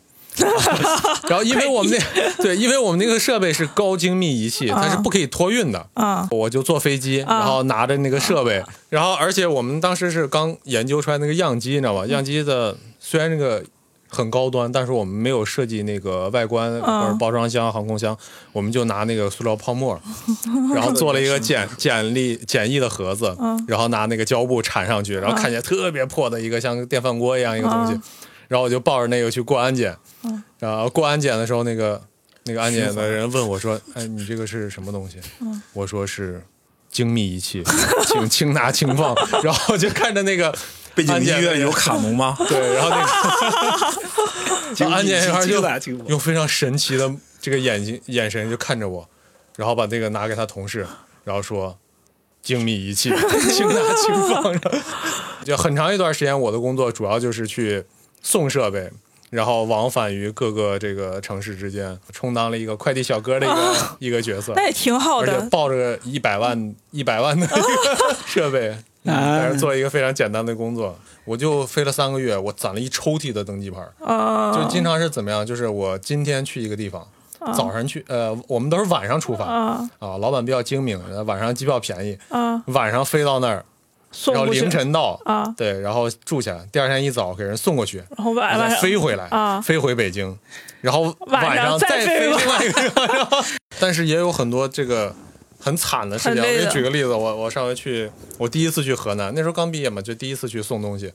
[1.28, 5.86] 然后因为我们那 对，因为我们那个设备是高精密仪器，它是不可以托运的。
[5.94, 6.26] 啊。
[6.30, 12.06] 我就坐飞机，然后拿着那个设备，然后而且我们当时是刚研究出来那个样机，你知道吧？
[12.06, 13.62] 样机的虽然那个
[14.08, 18.16] 很高端，但是我们没有设计那个外观或者包装箱、航空箱，
[18.52, 19.98] 我们就拿那个塑料泡沫，
[20.74, 23.34] 然后做了一个简简历简易的盒子，
[23.66, 27.98] 然后拿那个胶布缠上去，然后看起来特别破的一个像电饭锅一样一个东西，
[28.52, 29.96] 然后我就抱着那个去过安检，
[30.58, 31.98] 然后过安检的时候，那个
[32.44, 35.16] 那个安检的人问我说：“哎，你这个是什么东西？”
[35.72, 36.44] 我说是
[36.90, 37.64] 精密仪器，
[38.06, 39.16] 请轻拿轻放。
[39.42, 40.54] 然后就看着那个
[40.94, 42.36] 背景音安检的人乐有卡农吗？
[42.46, 45.62] 对，然后那个安检员就
[46.08, 47.10] 用非常神奇的
[47.40, 49.08] 这个眼睛眼神就看着我，
[49.56, 50.86] 然后把那个拿给他同事，
[51.24, 51.78] 然后说。
[52.42, 53.08] 精密仪器，
[53.54, 54.72] 轻拿轻放着。
[55.44, 57.84] 就很长一段时间，我的工作主要就是去
[58.22, 58.90] 送设备，
[59.30, 64.52] 然后往返于各个这个城市之间，充当了一个快递小哥的一个、 一个角色。
[64.56, 65.32] 那也挺好的。
[65.32, 65.50] 而且的。
[65.50, 75.44] 抱着一百万 一百万的一 个设备，但是做一个非常简单的工作，我就飞了三个月，我攒了一抽屉的登机牌，啊，就经常是怎么样？
[75.44, 77.06] 就是我今天去一个地方，
[77.54, 79.44] 早上去，呃，我们都是晚上出发。
[79.44, 83.64] 啊啊，老板比较精明，晚上机票便宜，啊，晚上飞到那儿，
[84.12, 90.38] 送然后凌晨到，啊，对，然后住下，第二天一早给人送过去，然后晚然后再飞回来，啊飞回北京，
[90.80, 93.44] 然后晚上上再再飞回飞另外一个地方，
[93.80, 95.14] 但是也有很多这个
[95.58, 96.42] 很惨的事情。
[96.42, 101.12] 我给你举个例子，我我上回去，我第一次去河南，那时候刚毕业嘛，就第一次去送东西。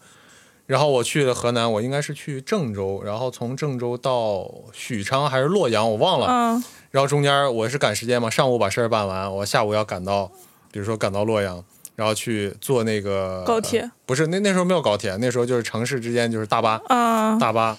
[0.66, 6.28] 然后我去了河南，我应该是去郑州，然后从郑州到许昌还是洛阳，我忘了。
[6.28, 10.32] 嗯然后中间我是赶时间嘛，上午把事儿办完，我下午要赶到，
[10.72, 11.64] 比如说赶到洛阳，
[11.98, 17.78] 然后去坐那个高铁，不是那那时候没有高铁，那时候就是城市之间就是大巴，啊大巴，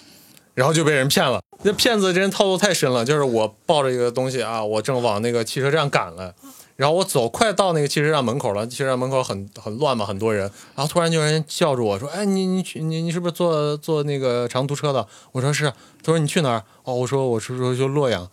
[0.55, 1.41] 然后就被人骗了。
[1.63, 6.35] 那骗子这人套路太深了，就是我抱着一个东西啊，我正往那个汽车站赶了，
[6.77, 10.43] 然后我走快到那个汽车站门口了，汽车站门口很很乱嘛，很多人，
[10.75, 15.73] 然后突然就有人叫住我说：“哎，你你去你你是不是坐坐那个长途车的？”我说是。
[16.01, 16.63] 他说你去哪儿？
[16.85, 18.31] 哦，我说我是说就洛阳。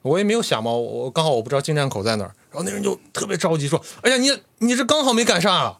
[0.00, 5.74] 我也没有想嘛，我我刚好我不知道进站口在哪儿，然后那人就特别着急说：“哎呀，你你这刚好没赶上啊！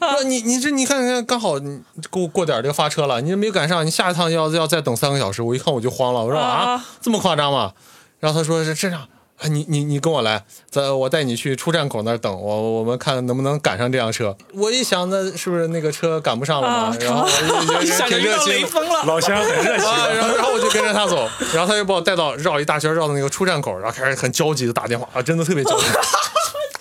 [0.00, 7.72] 说你你这你看看刚好你过过点儿这个发车了，你这没赶上，你下一趟要要再等三个小时。”我一看我就慌了，我说啊啊，这么夸张吗？
[8.20, 9.00] 然后他说是这样，
[9.40, 14.36] 啊，你你你跟我来，咱我带你去出站口那儿等我，我们看能不能赶上这辆车。
[14.54, 16.74] 我一想，那是不是那个车赶不上了嘛？
[16.88, 18.48] 啊然后我就 挺热情。
[18.48, 25.86] 雷锋了，老乡很热情啊， 然后然后我就跟着他走，然后他就把我带到绕一大圈，绕到那个出站口，然后开始很焦急的打电话，啊，真的特别焦急。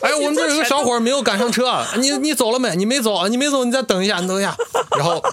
[0.03, 2.75] 哎，我们这有个小伙没有赶上车，你你走了没？
[2.75, 3.27] 你没走啊？
[3.29, 4.53] 你没走，你再等一下，你等一下。
[4.97, 5.23] 然后，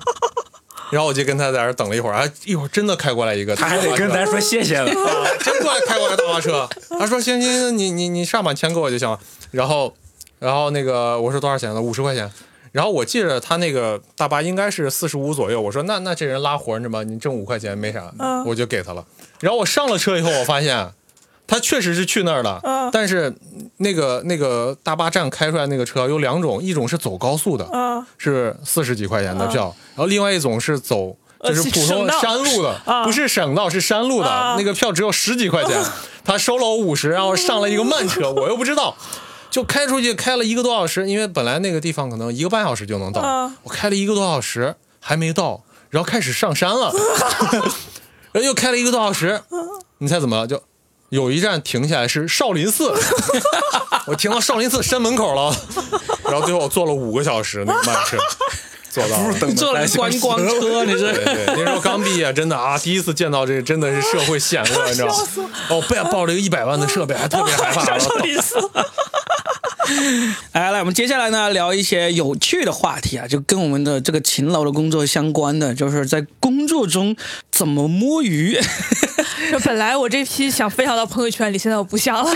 [0.93, 4.87] 然后我就跟他在这等了一会儿，啊，一会儿真的开过来一个，他还得跟咱说谢谢了。
[5.05, 6.69] 啊，真过来开过来大巴车。
[6.91, 9.19] 他说行行行，你你你上把钱给我就行了。
[9.51, 9.93] 然后，
[10.39, 11.83] 然后那个我说多少钱呢？
[11.83, 12.31] 五十块钱。
[12.73, 19.05] 然后我记着他那个大巴应该是四十五左右，我说那那这人拉活儿呢吧，你挣五块钱没啥，嗯我就给他了。
[19.41, 20.93] 然后我上了车以后，我发现
[21.51, 22.89] 他确实是去那儿了，嗯。
[22.93, 23.35] 但是
[23.79, 35.77] 那个那个大巴站开出来那个车有两种，一种是走高速的，啊是四十几块钱的票，然后另外一种是走就是普通山路的，啊不是省道，是山路的，啊那个票只有十几块钱，
[36.25, 38.97] 他收了我五十，然后上了一个慢车，我又不知道。
[39.51, 46.93] 就开出去开了一个多小时，因为本来那个地方可能一个半小时就能到，啊我开了一个多小时还没到，然后开始上山了，
[48.31, 49.41] 然后又开了一个多小时，
[49.99, 50.47] 你猜怎么了？
[50.47, 50.63] 就
[51.11, 52.93] 有一站停下来是少林寺，
[54.07, 55.55] 我停到少林寺山门口了，
[56.25, 58.17] 然后最后我坐了五个小时那个慢车，
[58.91, 59.39] 坐到了。
[59.41, 65.51] 等坐了观光车，你是对对，那时候刚毕业，真的啊，第一次见到这个真的是社会险恶，你知道吗？
[65.71, 67.85] 哦，不要抱着一个一百万的设备，还特别害怕。
[69.91, 77.17] 上少林寺，哎，来，我们接下来呢聊一些有趣的话题啊，就跟我们的这个勤劳的工作相关的，就是在工作中
[77.51, 78.59] 怎么摸鱼。
[79.51, 82.31] 就本来我这批想分享到朋友圈里，现在我不想了。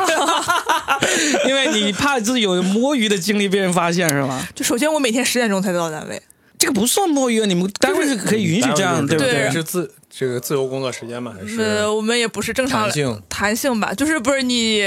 [1.48, 4.46] 因为你怕自己有摸鱼的经历被人发现是吗？
[4.54, 6.20] 就首先我每天十点钟才到单位，
[6.58, 9.50] 这个不算摸鱼啊，你们单位是可以允许这样，对不对对？
[9.50, 11.32] 是自这个自由工作时间吗？
[11.38, 14.82] 还是呃，我们也不是正常弹性弹性吧，就是不是你。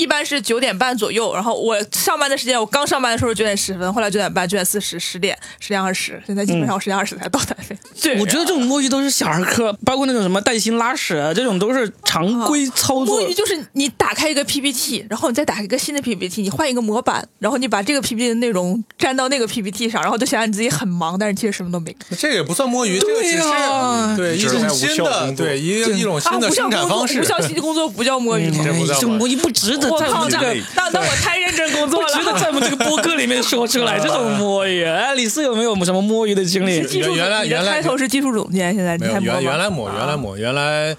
[0.00, 7.76] 一般是九点半左右，然后我上班的时间，我刚上班的时候九点十分，后来九点半、九点四十、十点、十点二十，现在基本上我十点二十才到单位。
[8.00, 13.28] 对，我觉得这种摸鱼都是小儿科，包括那种什么带薪拉屎啊，这种都是常规操作摸。
[13.28, 22.18] 鱼就是你打开一个 PPT，然后你再打开一个新的 PPT，你换一个模板，然后你把这个 PPT 的内容粘到那个 PPT 上，然后就显得你自己很忙，但是其实什么都没干。
[22.18, 27.42] 这个也不算摸鱼，这个只对呀是对一种新的对一个一种新啊，的生产方式工作无。
[27.42, 28.62] 效期工作不叫摸鱼吗？
[28.64, 32.08] 这不叫这种摸鱼不值得我靠，在我们这个那那那我太认真工作了。
[32.08, 32.30] 觉得。
[32.40, 34.84] 在我们这个播客里面说出来这种摸鱼。
[34.84, 36.86] 哎，李四有没有什么摸鱼的经历？
[36.86, 40.96] 技术原来原来开头是技术总监，现在你还摸吗原原来抹原来抹原来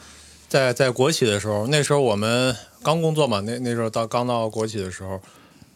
[0.47, 5.19] 在在国企的时候，那时候我们刚工作嘛，那那时候到刚到国企的时候，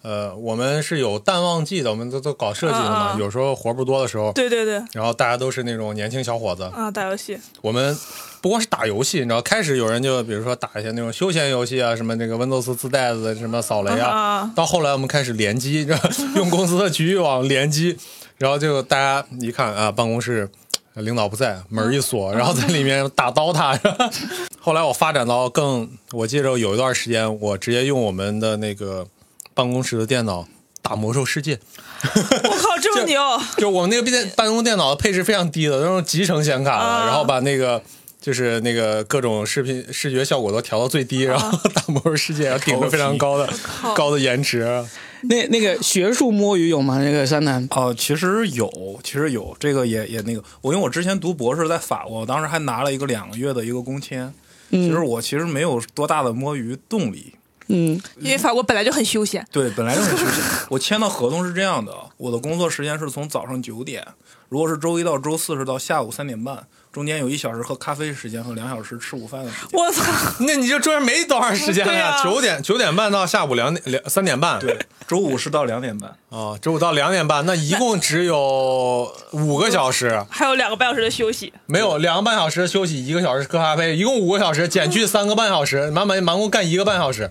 [0.05, 7.97] 呃，我们是有淡旺季的，我们都都搞设计的嘛，啊啊有时候活不多的时候，对对对，然后大家都是那种年轻小伙子，啊，打游戏，我们
[8.39, 15.99] 不光是打游戏，你知道，开始有人就比如说打一些那种休闲游戏啊，什么那个 Windows 自带的什么扫雷啊，啊到后来我们开始联机，你知道
[16.35, 17.97] 用公司的局域网联机，
[18.37, 20.47] 然后就大家一看啊，办公室
[20.93, 23.79] 领导不在，门一锁，然后在里面打 DOTA。
[24.61, 29.07] 后来我发展到更，我记着有一段时间，我直接用我们的那个
[29.55, 30.47] 办公室的电脑
[30.83, 31.59] 打魔兽世界。
[32.03, 33.19] 我靠，这么牛！
[33.57, 37.81] 就我们那个电办公电脑的配置非常低的，那种集成显卡的，啊然后把那个
[38.21, 43.49] 就是那个各种视频视觉效果都调到最低，然后打魔兽世界，然后顶着非常高的
[43.95, 44.85] 高的延迟。
[45.21, 46.99] 那那个学术摸鱼有吗？
[47.03, 54.31] 那个山南哦，其实有，其实有，这个也也那个，我因为我之前读博士在法国，我当时还拿了一个两个月的一个工签。
[54.69, 57.33] 其实我其实没有多大的摸鱼动力，
[57.67, 60.43] 嗯，因为法国本来就很休闲，对，本来就很休闲。
[60.69, 64.05] 我签的合同是这样的，我的工作时间是从早上九点，
[64.49, 69.69] 如果是周一到周四是到下午三点半，中间有一小时喝咖啡时间和两小时吃午饭的时间。
[69.73, 70.01] 我操！
[70.39, 76.09] 那你这中间没多长时间呀，啊九点九点半到下午两点两三点半，对，周五是到两点半。
[76.29, 87.29] 啊，周五到两点半，那一共只有五个小时，还有两个半小时的休息，没有两个半小时休息，一个小时喝咖啡，一共五个小时，减去三个半小时，满满满共干一个半小时。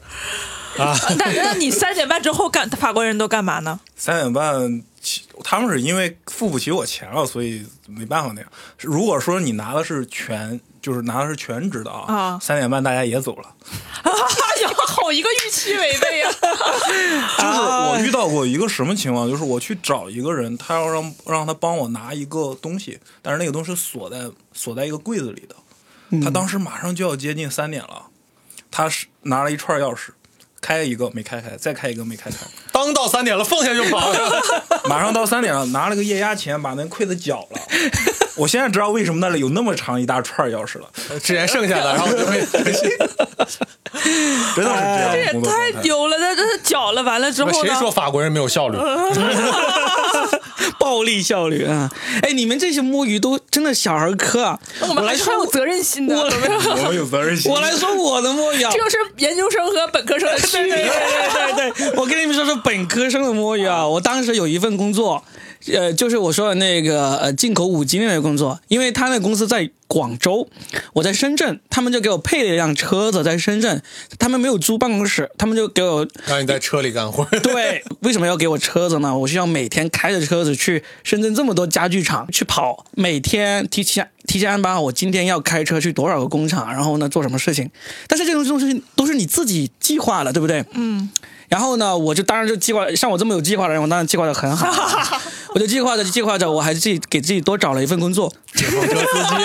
[0.77, 3.81] 啊， 那那你三点半之后干法国人都干嘛呢？
[3.97, 4.85] 三点半起，
[5.43, 8.51] 他们是因为付不起我钱了，所以没办法那样。
[8.79, 13.55] 如果说你拿的是全，就是拿的是全职的啊，啊三点半大家也走了。
[14.03, 14.11] 哎
[14.63, 16.31] 呀，好一个预期违背呀！
[16.31, 28.07] 就是我遇到过一个什么情况，就是我去找一个人，他要让让他帮我拿一个东西，但是那个东西锁在锁在一个柜子里的，他当时马上就要接近三点了，
[28.71, 30.11] 他是拿了一串钥匙，
[30.65, 32.39] 开一个没开开，再开一个没开开，
[32.73, 34.11] 当到三点了，放下就跑。
[34.89, 37.61] 马上到三点了，拿了个液压钳把那柜子绞了。
[38.37, 40.89] 我现在知道为什么那里有那么长一大串钥匙了。
[41.23, 42.81] 之前剩下的，然后就被真的是
[44.57, 45.73] 这样这也太。
[45.83, 47.69] 丢了，他他搅了完了之后谁？
[47.79, 48.79] 说法国人没有效率？
[50.79, 51.91] 暴力效率啊！
[52.23, 54.59] 哎，你们这些摸鱼都真的小儿科啊！
[54.89, 56.17] 我们来说还是很 有责任心的。
[56.17, 57.51] 我有责任心。
[57.51, 58.79] 我来说我的摸鱼啊这。
[58.79, 60.77] 就是研究生和本科生的区别。
[60.77, 60.93] 对对
[61.55, 63.87] 对对对，我跟你们说说本科生的摸鱼啊！
[63.87, 65.25] 我当时有一份工作，
[65.73, 70.49] 呃，就是我说的那个呃进口五金的那个工作，因为他那个公司在广州，
[70.93, 73.83] 我在深圳，他们就给我配了一辆车子在深圳，
[74.19, 77.25] 他们没有租办公室，他们就给我让你在车里干活。
[77.41, 79.17] 对，为什么要给我车子呢？
[79.17, 87.71] 我需要每天开着车子去深圳这么多家具厂去跑，每天提前提前安排好我今天要开车去多少个工厂，然后呢做什么事情。
[88.09, 90.65] 但是这种东西都是你自己计划了，对不对？
[90.73, 91.09] 嗯。
[91.55, 94.67] 然后呢，我就当然就计划，像我这么有计划的人，我当然计划的很好。
[95.55, 98.33] 我就计划着计划着，我还自己给自己多找了一份工作。
[98.53, 99.37] 顺风车司机，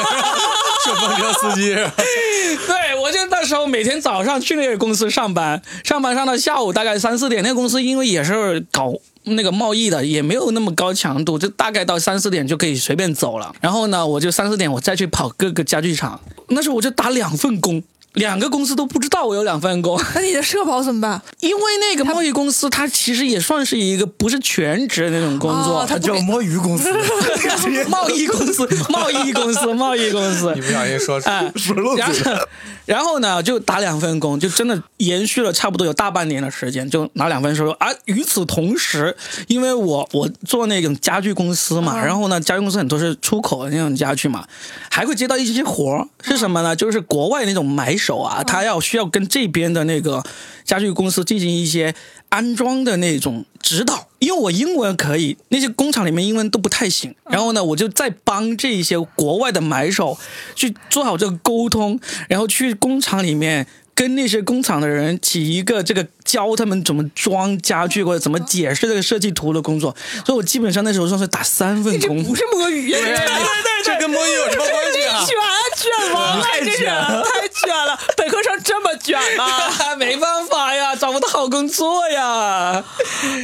[0.83, 7.43] 顺风车司机，对，我就那时候每天早上去那个公司上班，上班上到下午大概三四点。
[7.43, 8.91] 那个公司因为也是搞
[9.25, 13.53] 那个贸易的，也没有那么高强度，就大概到三四点就可以随便走了。
[13.61, 16.19] 然后呢，我就三四点我再去跑各个家具厂。
[16.47, 17.83] 那时候我就打两份工。
[18.13, 21.21] 两个公司都不知道我有两份工， 那你的社保怎么办？
[21.39, 26.91] 因为那个贸易公司它其实也算是一个不是全职的那种工作，哦它他叫摸鱼公司，
[27.89, 30.61] 贸易公司，贸易公司，贸易公司一。
[30.61, 32.49] 不小心说出哎，说漏然后嘴了。
[32.85, 37.71] 然后呢，就打两份工，就真的延续了差不多有大半年的时间，就拿两份收入。
[37.73, 39.15] 而与此同时，
[39.47, 44.43] 因为我我做那种家具公司嘛，然后呢，家具公司很多是出口的那种家具嘛，
[44.89, 46.75] 还会接到一些活儿，是什么呢？
[46.75, 50.23] 就是国外那种买手啊，他要需要跟这边的那个
[50.63, 51.93] 家具公司进行一些
[52.29, 54.07] 安装的那种指导。
[54.19, 60.17] 因为我英文可以，那些工厂里面英文都不太行，然后呢，我就在帮这一些国外的买手
[60.55, 63.65] 去做好这个沟通，然后去工厂里面
[63.99, 69.93] 跟那些工厂的人起一个这个教他们怎么装家具或者怎么解释这个设计图的工作，
[70.25, 72.23] 所以我基本上那时候算是打三份工。
[72.23, 73.27] 不是摸鱼呀，对对对，
[73.83, 75.19] 这跟摸鱼有什么关系啊？
[75.25, 75.35] 卷
[75.75, 77.99] 卷王了，这是太卷了。
[78.15, 79.45] 本科生这么卷吗？
[79.99, 82.81] 没办法呀，找不到好工作呀。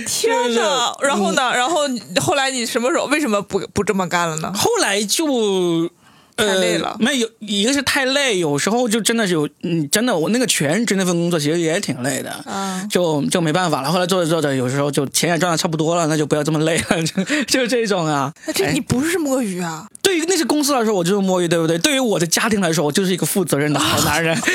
[0.08, 0.96] 天哪！
[1.02, 1.52] 然后呢？
[1.54, 1.82] 然后
[2.22, 4.54] 后来你什么时候为什么不不这么干了呢？
[4.56, 5.92] 后来就。
[6.36, 13.92] 太累了呃，没有，一个是太累，有时候就真的是有，嗯，真的，我那个全职那份工作其实也挺累的，啊就就没办法了。
[13.92, 18.34] 后来做着做着，有时候就钱也赚的差不多了，那就不要这么累了， 就就是这种啊。
[18.46, 19.88] 那这你不是摸鱼啊？
[20.02, 21.78] 对于那些公司来说，我就是摸鱼，对不对？
[21.78, 24.38] 对于我的家庭来说，我就是一个负责任的好男人。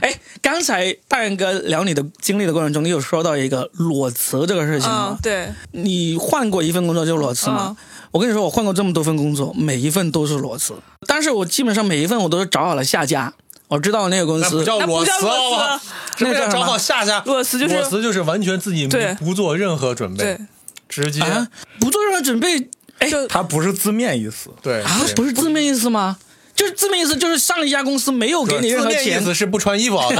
[0.00, 5.18] 哎，刚才大元哥聊你的经历的过程中，你有说到一个裸辞这个事情吗嗯，？
[5.22, 7.76] 对，你换过一份工作就裸辞吗？
[7.78, 10.74] 嗯我跟你说，我换过这么多份工作，每一份都是裸辞。
[11.06, 13.32] 但是我基本上每一份我都是找好了下家，
[13.68, 15.80] 我知道那个公司那不叫裸辞叫裸辞好吧？
[16.16, 17.22] 什么叫找好下家？
[17.24, 18.86] 裸辞就是裸辞就是完全自己
[19.18, 20.38] 不做任何准备，，
[20.90, 21.48] 直接啊，
[21.80, 26.18] 不做任何准备，哎就它不是字面意思，对啊，不是字面意思吗？
[26.54, 29.98] 就是字面意思就是上一家公司没有给你任何钱是不穿衣服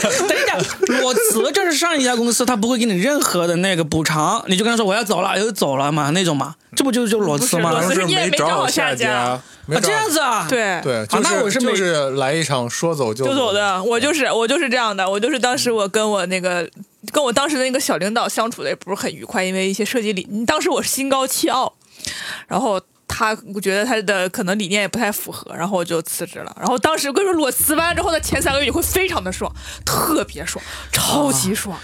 [0.00, 0.56] 等一下，
[1.00, 7.74] 裸辞就是上一家公司他不会给你任何的那个补偿，你就跟他说我要走了，就走了嘛那种嘛，这不就是就裸辞吗？
[7.74, 9.12] 不是可能是你也没找好下家家。
[9.12, 9.42] 啊，
[9.82, 10.46] 这样子啊？
[10.48, 16.68] 对对，啊就是那我是没就是来一场说走就就走的，我就是我就是这样的，我就是当时我跟我那个
[17.12, 21.74] 跟我当时的那个小领导相处的也不是很愉快，因为一些设计理，当时我心高气傲，
[22.48, 22.80] 然后
[23.10, 26.56] 他我觉得他的可能理念也不太符合，然后我就辞职了。
[26.56, 29.52] 然后当时我跟你说，裸辞完之后的前三个月你会非常的爽，
[29.84, 31.76] 特别爽，超级爽。
[31.76, 31.80] 哦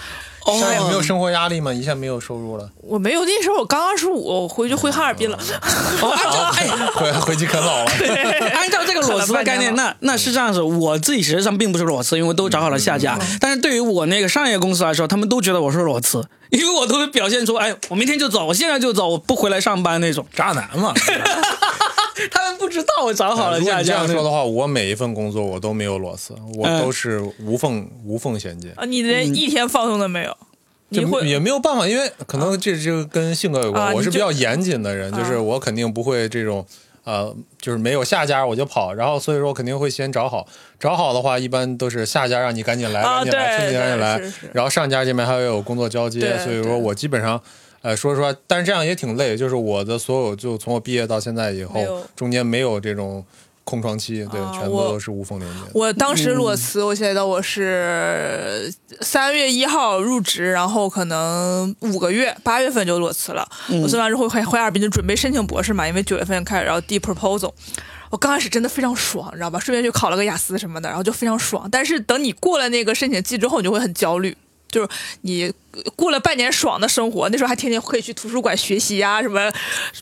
[0.53, 1.72] 现在有没有生活压力吗？
[1.72, 5.38] 一下没有收入了，我没有那时候我刚二十五，我回去回哈尔滨了。
[6.01, 7.90] 哦，按照 哎，回回去啃老了。
[8.55, 13.18] 按照这个裸辞的概念，那那是这样子，我自己实际上并不是裸辞，因为我都找好了下家。
[13.40, 20.26] 但是对于我那个上一个公司来说，他们都觉得我是裸辞，因为我都会表现出，哎，我明天就走，我现在就走，我不回来上班那种。
[20.34, 20.94] 渣男嘛。
[22.32, 23.92] 他们不知道我找好了如果你这。
[23.92, 28.72] 样说的话，我每一份工作我都没有裸辞，我嗯都是无缝无缝衔接。
[28.76, 30.36] 啊，你连一天放松都没有，
[30.88, 33.88] 你就会也没有办法，因为可能这这个跟性格有关。
[33.88, 36.64] 啊我是比较严谨的人，就是啊我肯定不会这种，
[37.04, 40.46] 呃，就是没有下家我就跑，然后所以说我肯定会先找好，
[40.80, 47.40] 找好的话一般都是下家让你赶紧来，啊赶紧来，对春节赶紧来然后上家这边还要有工作交接，所以说我基本上。
[47.83, 49.37] 呃，说实话，但是这样也挺累。
[49.37, 53.24] 就是我的所有，就从我毕业到现在以后，中间没有这种
[53.62, 55.61] 空窗期，对，啊全部都是无缝连接。
[55.72, 63.49] 我当时裸辞，我写到我是三月一号入职，然后可能五个月，八月份就裸辞了。
[63.83, 67.53] 我辞完之后回回哈尔滨就准备申请博士嘛，因为九月份开始然后递 proposal。
[68.09, 69.59] 我刚开始真的非常爽，你知道吧？
[69.59, 71.68] 顺便去考了个雅思什么的，然后就非常爽。
[71.70, 74.37] 但是等你过了那个申请季之后，你就会很焦虑。
[74.70, 74.88] 就是
[75.22, 75.52] 你
[75.94, 79.52] 过了半年爽的生活，那时候还天天可以去图书馆学习呀、什么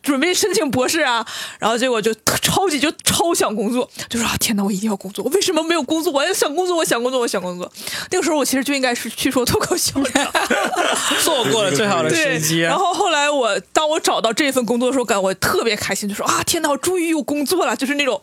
[0.03, 1.25] 准备申请博士啊，
[1.59, 6.13] 然后结果就超级就超想工作，就说啊天哪，我一定要工作，我为什么没有工作？
[6.13, 7.71] 我要想工作，我想工作，我想工作。
[8.11, 10.33] 那个时候我其实就应该是去说脱口秀的。
[11.23, 12.79] 错过了最好的时，机啊然。
[12.79, 18.21] 后后来我当我找到这份工作的时候，感我特别开心，就说啊天哪，我终于有工作了，就是那种，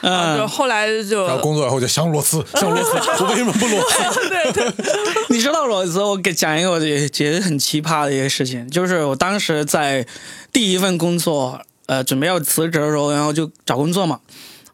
[0.00, 2.90] 嗯，后来就然后工作以后就想裸辞，想裸辞，
[3.22, 4.28] 我为什么不裸辞？
[4.28, 4.72] 对 对，
[5.28, 10.06] 你知道裸辞，我给讲一个我也觉得很奇葩的一个事情，就是我当时在
[10.52, 14.20] 第一份工作，呃，准备要辞职的时候，然后就找工作嘛，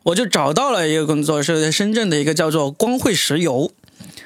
[0.03, 3.71] 我就找到了一个工作，是在深圳的一个叫做光汇石油，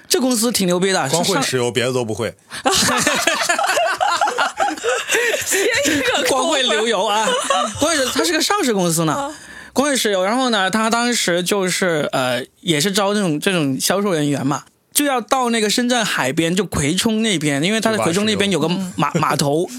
[0.09, 2.35] 这公司挺牛逼的，光是上会石油，别的都不会。
[6.29, 7.27] 光汇流油啊，
[7.79, 9.35] 光汇它是个上市公司呢。
[9.79, 19.71] 光汇石油，然后呢，他当时就是呃，也是招这种这种销售人员嘛，就要到那个深圳海边，就葵冲那边，因为他在葵冲那边有个码码 头，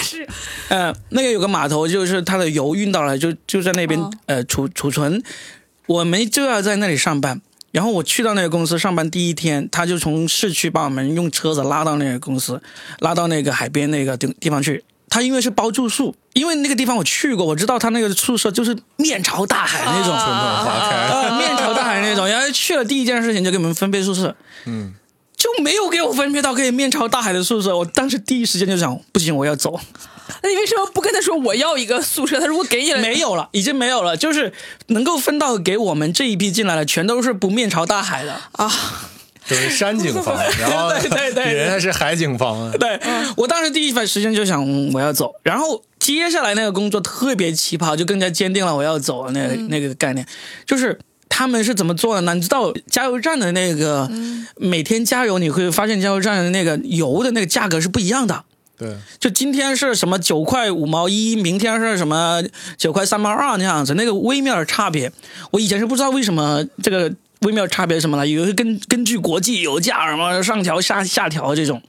[0.00, 0.26] 是。
[0.70, 4.10] 呃，那个有个码头，就是他的油运到了，就就在那边、哦。
[4.26, 5.22] 呃储储存，
[5.86, 7.40] 我们就要在那里上班。
[7.70, 12.60] 然后我去到那个公司上班第一天，他就从市区把我们用车子拉到那个公司，
[12.98, 14.82] 拉到那个海边那个地地方去。
[15.10, 22.28] 他因为是包住宿，因为那个地方我去过，我知道他那个宿舍就是面朝大海那种，啊春暖花开，呃，面朝大海那种。
[22.28, 24.36] 然后去了第一件事情就给我们分配宿舍，
[24.66, 24.92] 嗯，
[25.36, 27.76] 就没有给我分配到可以面朝大海的宿舍。
[27.76, 29.78] 我当时第一时间就想，不行，我要走。
[30.42, 32.38] 那你为什么不跟他说我要一个宿舍？
[32.38, 34.14] 他如果给你了，没有了，已经没有了。
[34.14, 34.52] 就是
[34.88, 38.38] 能够分到给我们这一批进来的，全都是不面朝大海的。
[38.52, 38.70] 啊，
[39.48, 42.72] 就是山景房， 然后对对对人家是海景房啊。
[42.78, 43.00] 对、
[43.36, 50.26] 我当时第一反时间就想、嗯我要走，然后接下来那个工作特别奇葩，就更加坚定了我要走的那个、那个概念，
[50.66, 50.98] 就是。
[51.30, 52.34] 他们是怎么做的呢？
[52.34, 54.10] 你知道加油站的那个、
[54.56, 58.42] 每天加油，你会发现加油站的那个油的那个价格是不一样的。
[58.76, 62.42] 对，就今天是什么九块五毛一，明天是什么
[62.76, 65.12] 九块三毛二那样子，那个微妙的差别，
[65.52, 71.82] 我以前是不知道为什么这个微妙差别是什么的，以为是根根据国际油价什么上调下下调这种。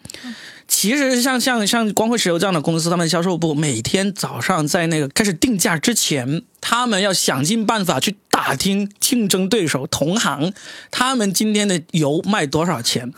[0.67, 10.53] 其实像像像光辉石油这样的公司，他们销售部每天早上在那个开始定价之前，他们要想尽办法去打听竞争对手同行，
[10.91, 13.11] 他们今天的油卖多少钱。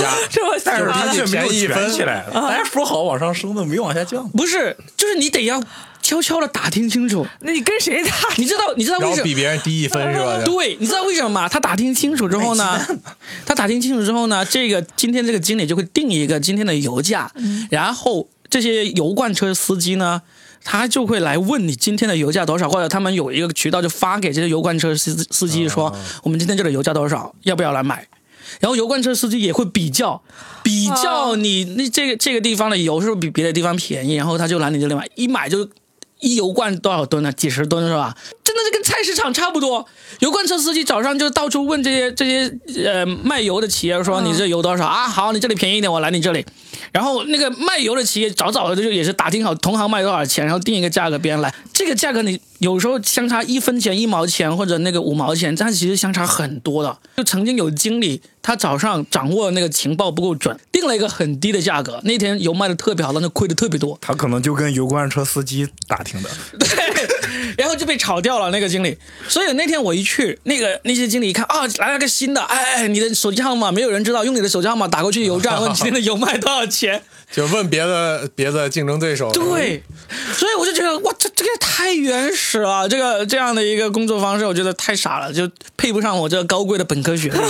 [0.00, 4.26] 呀， 这么但是喜欢它却没有便宜一分卷起来，大 家说好往上升的，没往下降。
[4.30, 5.62] 不是，就是你得要
[6.02, 7.26] 悄悄的打听清楚。
[7.40, 8.10] 那你跟谁打？
[8.36, 9.22] 你知道你知道为什么？
[9.22, 10.42] 比别人低一分是吧？
[10.46, 11.48] 对，你知道为什么吗？
[11.48, 12.80] 他打听清楚之后呢，
[13.46, 17.30] 他打听清楚之后呢，这个今天这个经理就会定一个今天的油价，
[17.70, 20.22] 然后这些油罐车司机呢，
[20.64, 28.06] 他就会来问你今天的油价多少，或者他们有一个渠道就发给这些油罐车司司机说，我们今天这里油价多少，要不要来买？
[28.58, 30.20] 然后油罐车司机也会比较，
[30.64, 35.68] 比较你那这个这个地方的油是不是比别的地方便宜，然后他就来你这里买，一买就
[36.20, 37.32] 一油罐多少吨呢？
[37.32, 38.14] 几十吨是吧？
[38.44, 39.86] 真的是跟菜市场差不多。
[40.20, 42.52] 油罐车司机早上就到处问这些这些
[42.84, 45.08] 呃卖油的企业说你这油多少啊？
[45.08, 46.44] 好，你这里便宜一点，我来你这里。
[46.92, 51.54] 然后那个卖油的企业早早的就也是打听好同行卖多少钱，然后定一个价格，别人来。
[51.72, 56.98] 这个价格你有时候相差一分钱、一毛钱或者那个五毛钱，但其实相差很多的。
[57.16, 63.96] 就曾经有经理他早上掌握那个情报不够准，定了一个很低的价格，那天油卖的特别好，但是亏的特别多。
[64.00, 66.68] 他可能就跟油罐车司机打听的，对，
[67.56, 68.98] 然后就被炒掉了那个经理。
[69.26, 77.02] 所以那天我一去，那个那些经理一看啊，来了个新的，哎哎，你的手机号码没有人知道，用你的手机号码打过去油站问今天的油卖多少钱。
[77.32, 79.30] 就问别的别的竞争对手。
[79.30, 79.80] 对，
[80.34, 87.38] 所以我就觉得哇，这这个也太原始了，这个这样的一个工作方式，我觉得太傻了，就配不上我这个高贵的本科学历，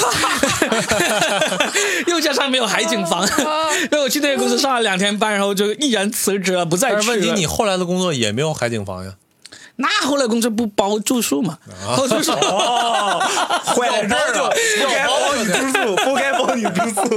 [2.13, 7.03] 又加上没有海景房，因为我去那个公司上了两天班，然后就毅然辞职了，不再去了。
[7.03, 9.15] 但是问题，你后来的工作也没有海景房呀。
[9.81, 11.59] 那后来公司不包住宿嘛？
[11.97, 12.33] 包住宿。
[12.33, 13.19] 哦，
[13.65, 17.17] 坏在这儿了，不该包你住宿，不该包你住宿。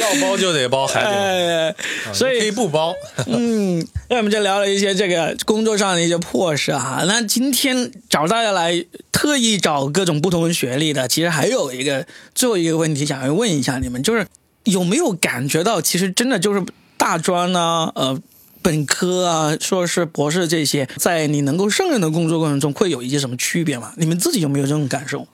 [0.00, 1.74] 要包就得包海景房，哎，
[2.12, 2.92] 所以可以以不包。
[3.26, 7.04] 嗯，那我们就聊了一些这个工作上的一些破事啊。
[7.06, 12.04] 那今天找大家来，特意找各种不同学历的，其实还有一个
[12.34, 14.26] 最后一个问题想要问一下你们，就是
[14.64, 16.60] 有没有感觉到，其实真的就是
[16.96, 18.18] 大专呢，呃。
[18.62, 23.92] 本科啊、硕士、博士这些，在你能够胜任的工作过程中，会有一些什么区别吗？
[23.96, 25.26] 你们自己有没有这种感受？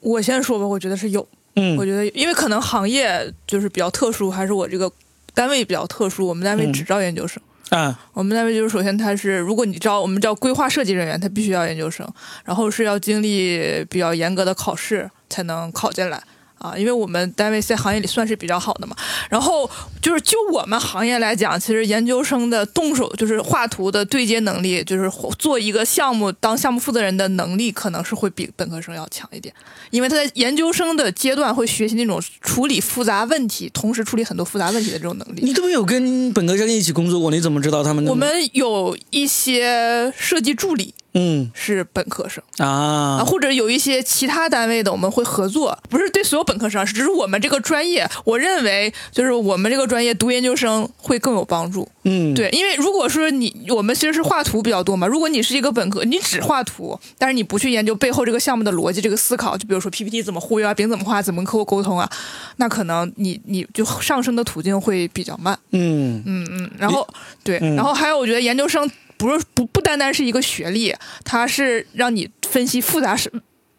[0.00, 1.26] 我先说吧，我觉得是有。
[1.58, 4.90] 嗯我觉得，因为可能行业就是比较特殊，还是我这个
[5.34, 7.42] 单位比较特殊，我们单位嗯只招研究生。
[7.70, 12.06] 啊，我们单位就是首先它是，如果你招我们叫规划设计人员，他必须要研究生，
[12.44, 16.22] 然后是要经历比较严格的考试才能考进来。
[16.66, 18.96] 啊，因为我们单位在行业里算是比较好的嘛，
[19.30, 19.68] 然后
[20.02, 29.54] 就是就我们行业来讲，其实研究生的动手就是画图的对接能力，就是做一个项目当项目负责人的能力，可能是会比本科生要强一点，
[29.90, 35.42] 因为他在研究生的阶段会学习那种处理复杂问题，同时处理很多复杂问题的这种能力。
[35.42, 38.04] 你都没有跟本科生一起工作过，你怎么知道他们？
[38.06, 41.50] 我们有一些设计助理嗯。
[41.52, 42.44] 是本科生。
[42.58, 43.18] 啊。
[43.18, 51.88] 啊，或者有一些其他单位的我们会合作，不是对所有本科生，只是我们这个专业，我认为就是我们这个专业读研究生会更有帮助。
[52.04, 62.08] 嗯，对，因为如果说你我们其实是画图比较多嘛，如果你是一个本科，你只画图，但是你不去研究背后这个项目的逻辑、这个思考，就比如说 PPT 怎么忽悠啊，饼怎么画，怎么跟客户沟通啊，
[62.56, 65.58] 那可能你你就上升的途径会比较慢。
[65.72, 66.22] 嗯。
[66.26, 67.06] 嗯嗯，然后
[67.42, 67.74] 对，嗯。
[67.74, 70.94] 然后还有我觉得研究生不是不不单单是一个学历，
[71.24, 73.32] 它是让你分析复杂事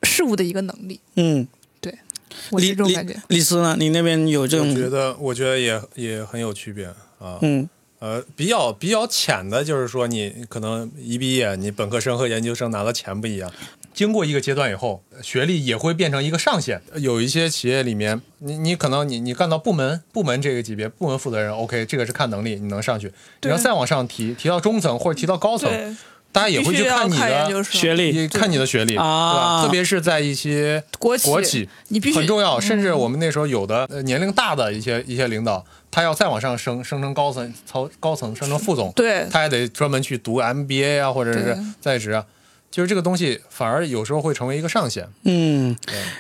[0.04, 1.00] 事物的一个能力。
[1.16, 1.48] 嗯，
[1.80, 1.94] 对
[2.50, 3.16] 我是这种感觉。
[3.28, 3.76] 李斯呢？
[3.80, 4.76] 你那边有这我种？
[4.76, 6.86] 觉得，我觉得也也很有区别
[7.20, 7.40] 啊。
[7.42, 7.68] 嗯
[8.00, 13.52] 呃，比较比较浅的，就是说你可能一毕业，你本科生和研究生拿的钱不一样。
[13.98, 16.80] 经过一个阶段以后，学历也会变成一个上限。
[16.98, 23.12] 有一些企业里面，你你可能你你干到部门部门这个级别，部门负责人，OK，这个是看能力，你能上去。
[23.42, 25.98] 你要再往上提，提到中层或者提到高层，
[26.32, 29.64] 大家也会去看你的学历看你的学历，对啊吧？
[29.64, 32.60] 特别是在一些国企国企，你必须很重要。
[32.60, 42.24] 甚至我们那时候有的呃年龄大的一些一些领导，他要再往上升，升成高层、操高层，升成副总，对他还得专门去读 MBA 啊，或者是在职啊。
[42.78, 45.10] 就是这个东西反而有时候会成为一个上限。
[45.24, 45.76] 嗯，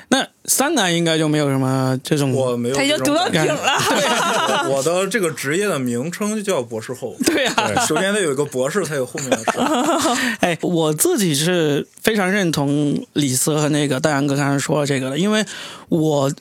[0.07, 2.33] 那三男应该就没有什么这种。
[2.33, 4.69] 我没有他已经读到这种感觉顶了。
[4.73, 7.15] 我的这个职业的名称就叫博士后。
[7.23, 9.51] 对啊，首先得有一个博士，才有后面的事。
[10.41, 15.45] 哎，我自己是非常认同李斯和那个大杨哥刚才说的这个的，因为
[15.89, 16.33] 我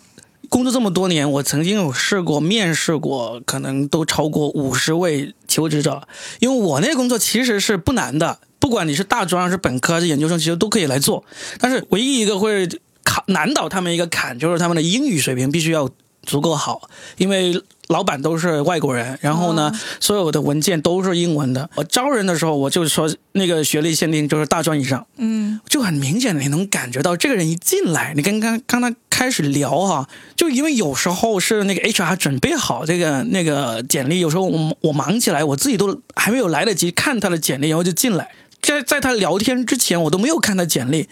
[0.48, 6.08] 工作这么多年，我曾经有试过面试过，可能都超过五十位求职者。
[6.38, 11.24] 因为我那个工作其实是不难的，不管你是大专还是本科还是研究生，其实都可以来做。
[11.60, 12.68] 但是唯一一个会
[13.04, 15.88] 卡难倒他们一个坎，就是他们的英语水平必须要
[16.22, 16.88] 足够好，
[17.18, 21.70] 因为老板都是外国人，然后呢，所有的文件都是英文的。
[21.76, 38.28] 我招人的时候，我就说那个学历限定就是大专以上，嗯，就很明显的你能感觉到这个人一进来，你跟刚刚他开始聊哈，就因为有时候是那个 HR 准备好这个那个简历，有时候我我忙起来，我自己都还没有来得及看他的简历，然后就进来，
[38.66, 41.08] 在在他聊天之前，我都没有看他简历，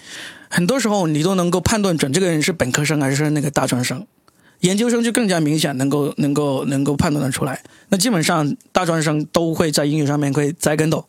[0.48, 4.06] 很多时候你都能够判断准这个人是本科生还是那个大专生。
[4.60, 7.62] 研究生就更加明显，能够能够能够判断得出来。
[7.90, 11.06] 那基本上大专生都会在英语上面会栽跟斗，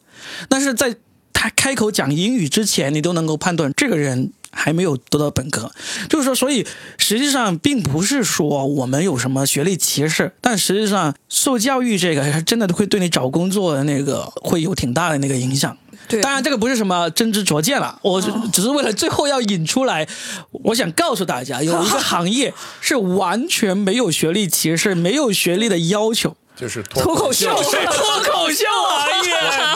[0.49, 0.95] 但是在
[1.31, 5.71] 他开口讲英语之前，你都能够判断这个人还没有读到本科。
[6.09, 6.67] 就是说，所以
[6.97, 15.77] 实际上并不是说我们有什么学历歧视，但实际上受教育这个真的会对你找工作的那个会有挺大的那个影响。
[16.07, 20.07] 对，当然，这个不是什么真知灼见了，我只只是为了最后要引出来，
[20.51, 29.33] 我想告诉大家，有一个 行业是完全没有学历歧视、没有学历的要求，就是脱口秀，脱口秀行业。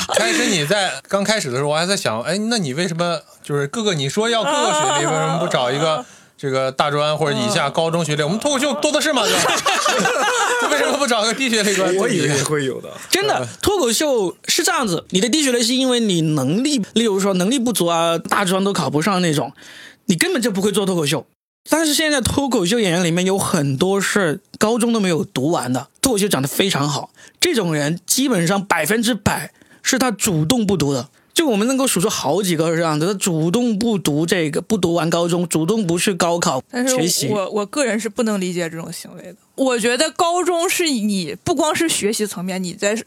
[0.18, 6.06] 开始你在刚开始的时候，我还在想，哎，那你为什么就是各个你说要各个学历， 为什么不找一个
[6.40, 8.24] 这个大专或者以下高中学历？
[8.24, 9.24] 我们脱口秀多的是嘛？
[10.72, 11.94] 为什么不找个低学历关？
[11.98, 12.90] 我以为会有的。
[13.10, 19.52] 真的，脱口秀是这样子，你的低学历是因为你能力，例如说能力不足啊，大专都考不上那种，
[20.06, 21.26] 你根本就不会做脱口秀。
[21.70, 27.10] 但是现在脱口秀演员里面有很多是高中都没有读完的，脱口秀讲得非常好，
[27.42, 29.52] 这种人基本上百分之百
[29.84, 31.10] 是他主动不读的。
[31.40, 37.30] 就我们能够数出好几个是这样的，他主动不读这个，不读完高中，主动不去高考但学习。
[37.30, 39.36] 是我我个人是不能理解这种行为的。
[39.56, 43.02] 我觉得高中是你不光是学习层面，你在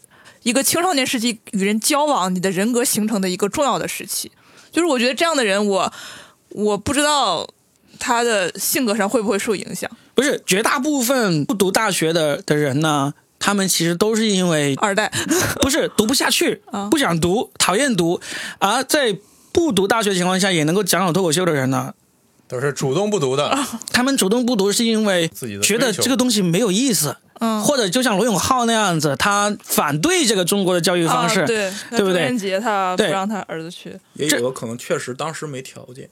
[0.44, 4.32] 一个青少年时期与人交往，你的人格形成的一个重要的时期。
[4.70, 5.92] 就是我觉得这样的人，我
[6.48, 7.46] 我不知道
[7.98, 9.90] 他的性格上会不会受影响。
[10.14, 13.12] 不是绝大部分不读大学的的人呢，
[13.42, 15.12] 他们其实都是因为二代，
[15.60, 18.20] 不是读不下去啊，不想读，讨厌读，
[18.58, 19.14] 而在
[19.52, 21.92] 不读大学的情况下也能够讲好脱口秀的人呢，
[22.46, 23.58] 都是主动不读的，
[23.92, 31.72] 他们主动不读是因为自己觉得这个东西没有意思，嗯，或者就像罗永浩那样子，他反对这个中国的教育方式，啊、对。
[31.90, 32.14] 对不对？
[32.14, 36.08] 中元节他不让他儿子去，也有可能确实当时没条件。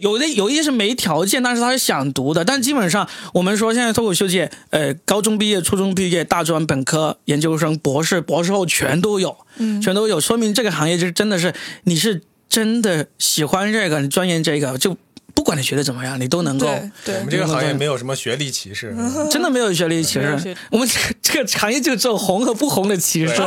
[0.00, 2.44] 有的有一些是没条件，但是他是想读的。
[2.44, 14.98] 但基本上我们说现在脱口秀界，呃，高中毕业、初中毕业、大专、本科、研究生、博士、博士后全都有，嗯，全都有，说明这个行业就是真的是你是真的喜欢这个，你钻研这个，就不
[15.44, 16.66] 管你学的怎么样，你都能够。
[16.66, 18.92] 对对我们这个行业没有什么学历歧视，
[19.30, 23.34] 真的没有学历歧视我们这个这个行业就只有红和不红的歧视。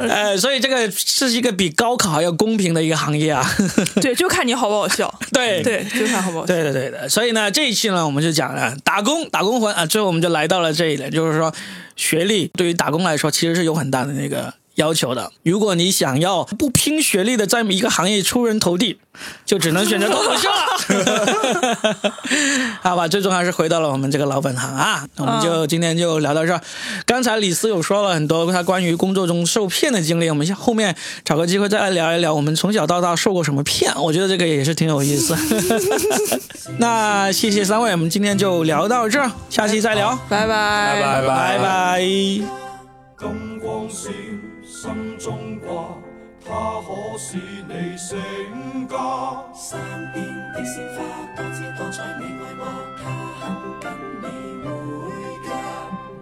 [0.00, 3.44] 呃，所以这个是一个比高考还要公平的一个行业啊。
[4.00, 5.12] 对，就看你好不好笑。
[5.32, 6.54] 对对，就看好不好笑。
[6.54, 7.08] 对对，对的。
[7.08, 9.84] 所以呢，这一期呢，我们就讲了打工，打工魂啊。
[9.86, 11.52] 最后我们就来到了这一点，就是说，
[11.96, 15.30] 学历对于打工来说其实是有很大的那个要求的。
[15.42, 18.98] 如果你想要不拼学历的在一个行业出人头地，
[19.44, 22.12] 就只能选择脱口秀了。
[22.80, 25.06] 好吧，最终还是回到了我们这个老本行啊。
[25.18, 26.60] 我们就今天就聊到这儿。
[27.04, 33.92] 刚才李斯有说了很多他关于工作中受骗的经历，我们后面找个机会再来聊一聊我们从小到大受过什么骗。
[33.96, 35.36] 我觉得这个也是挺有意思。
[36.78, 42.00] 那谢谢三位，我们今天就聊到这儿，下期再聊，拜拜拜拜拜。
[42.00, 42.46] 金
[44.82, 45.68] 心中挂，
[46.42, 48.16] 它可使你成
[48.88, 48.96] 家。
[49.52, 49.78] 山
[50.14, 50.16] 邊
[50.54, 50.98] 的鮮花，
[51.36, 52.64] 多姿多彩你愛我？
[52.96, 53.04] 它
[53.42, 53.44] 肯
[53.82, 53.84] 跟
[54.22, 54.24] 你
[54.64, 54.72] 回
[55.44, 55.48] 家。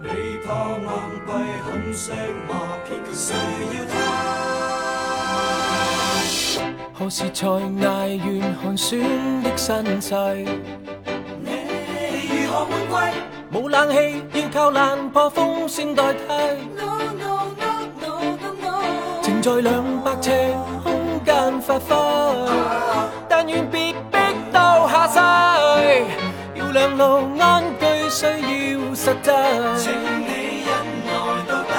[0.03, 0.07] 你
[0.45, 0.91] 怕硬
[1.25, 1.31] 幣
[1.63, 2.11] 很石
[2.49, 2.51] 馬，
[2.85, 3.31] 偏卻需
[3.77, 3.95] 要它。
[6.95, 7.81] 何時才捱
[8.19, 8.29] 完
[8.61, 8.91] 寒酸
[9.45, 10.17] 的身世？
[11.45, 11.47] 你
[12.43, 12.93] 如何滿歸
[13.53, 13.97] 冇冷氣，
[14.33, 16.19] 要靠冷破風扇代替。
[19.41, 20.31] 在两百尺
[20.83, 21.81] 空間發揮，
[23.29, 24.19] 但愿别逼
[24.53, 25.19] 到下世。
[26.55, 28.31] 要两路安居，需要
[28.95, 29.33] 實際。
[29.79, 30.71] 請你忍
[31.07, 31.11] 耐
[31.49, 31.73] 到底。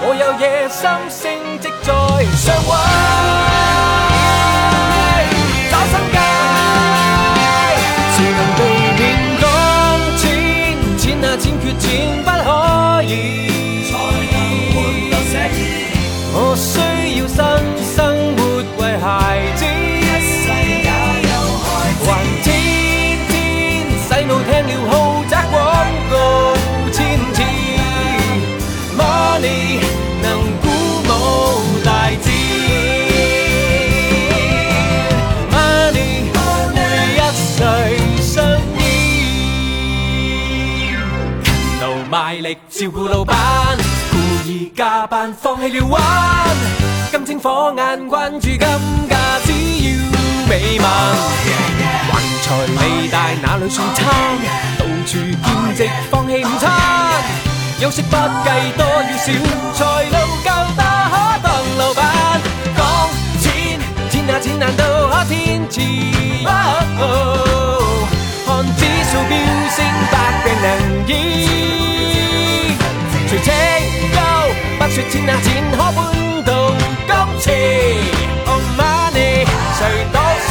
[0.00, 1.18] 我有野心升
[1.60, 1.92] 职在
[2.36, 2.72] 上位，
[44.68, 46.02] 意加班放弃了玩。
[47.10, 49.96] 金睛火眼关注金价，只要
[50.48, 50.86] 美文。
[52.10, 52.12] 橫
[52.44, 54.00] 財利大哪里算差？
[54.78, 56.70] 到处兼职放弃午餐，
[57.80, 59.32] 休息不计多与少，
[59.74, 60.46] 才能夠
[60.76, 60.82] 打
[74.98, 76.50] 说钱啊钱可搬到
[77.06, 77.46] 金钱。
[78.46, 79.46] Oh money，
[79.78, 79.80] 谁
[80.12, 80.50] 都说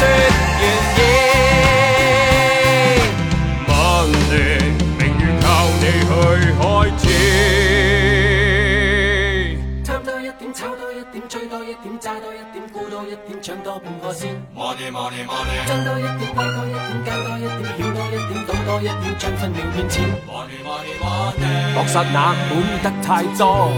[13.68, 14.30] 多半個先。
[14.56, 20.08] Money money money 爭多一點，虧多一點，交多一點，險多一點，賭多一點，將分秒變錢。
[20.24, 21.44] money money money。
[21.76, 22.16] 確實那
[22.48, 22.50] 管
[22.82, 23.68] 得太多，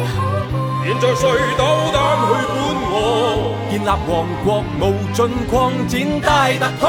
[0.85, 1.23] 現在誰
[1.59, 2.55] 斗膽去管
[2.93, 2.95] 我？
[3.69, 4.11] 建立王
[4.45, 4.47] 國
[4.79, 4.83] 無
[5.13, 5.19] 盡
[5.51, 5.53] 擴
[5.91, 6.83] 展大突破，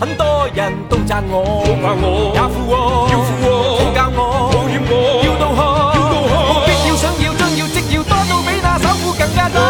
[0.00, 0.58] 很多人
[0.88, 2.74] 都讚我，怕我也富我，
[3.12, 3.46] 要富我
[3.78, 4.18] 好教我，
[4.50, 4.92] 保險我
[5.22, 5.62] 要到學，
[5.94, 9.60] 要到學目標要想要將要即要多到比那首富更加多。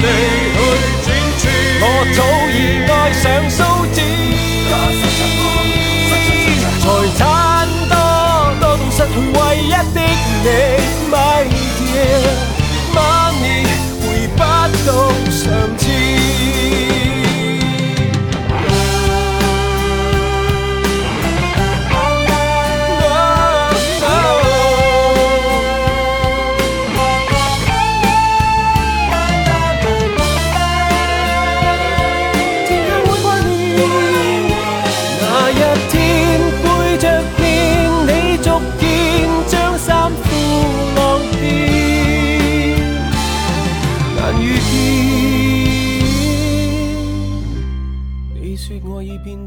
[0.00, 0.08] 助你
[0.56, 0.58] 去
[1.04, 1.42] 展翅。
[1.82, 1.84] 我
[2.16, 2.18] 早
[2.50, 2.56] 已
[2.88, 3.58] 爱上數
[3.92, 3.98] 字，
[6.80, 6.84] 財
[7.18, 7.20] 產
[7.88, 7.94] 多
[8.60, 9.98] 多到失去唯一的
[10.44, 10.48] 你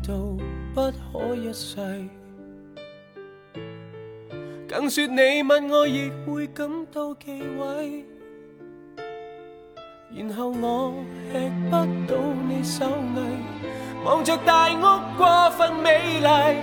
[0.07, 0.13] 到
[0.73, 1.77] 不可一世。
[4.67, 8.03] 更說你吻我亦會感到忌諱。
[10.15, 10.93] 然後我
[11.31, 16.55] 吃不到你手藝，望着大屋過分美麗，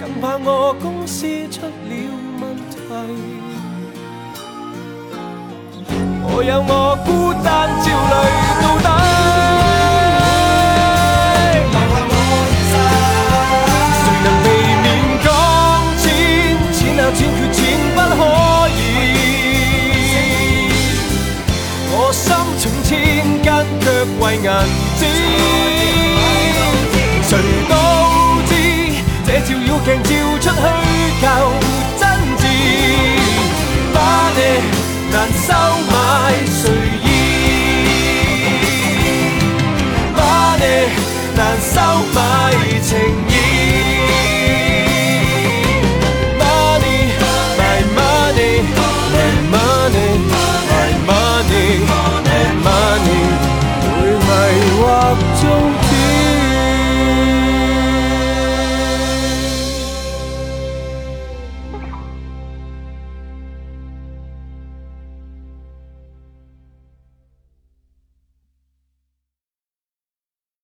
[0.00, 1.72] 更怕我公司出了
[2.40, 2.78] 問題。
[6.24, 8.14] 我有我孤單焦慮
[8.62, 9.11] 到底。
[24.04, 24.50] 為銀
[24.98, 25.02] 紙。
[27.28, 27.32] 誰
[27.68, 27.74] 都
[28.46, 28.52] 知
[29.26, 30.62] 這照妖鏡照出虛
[31.22, 31.24] 構
[31.98, 32.02] 真
[32.38, 32.42] 摯。
[33.94, 34.60] Money
[35.12, 35.48] 難收
[35.90, 35.92] 買
[36.46, 36.62] 誰
[37.02, 37.08] 意
[40.16, 40.66] ？Money
[41.36, 41.74] 難收
[42.12, 42.16] 買
[42.82, 42.90] 情
[43.28, 43.31] 意。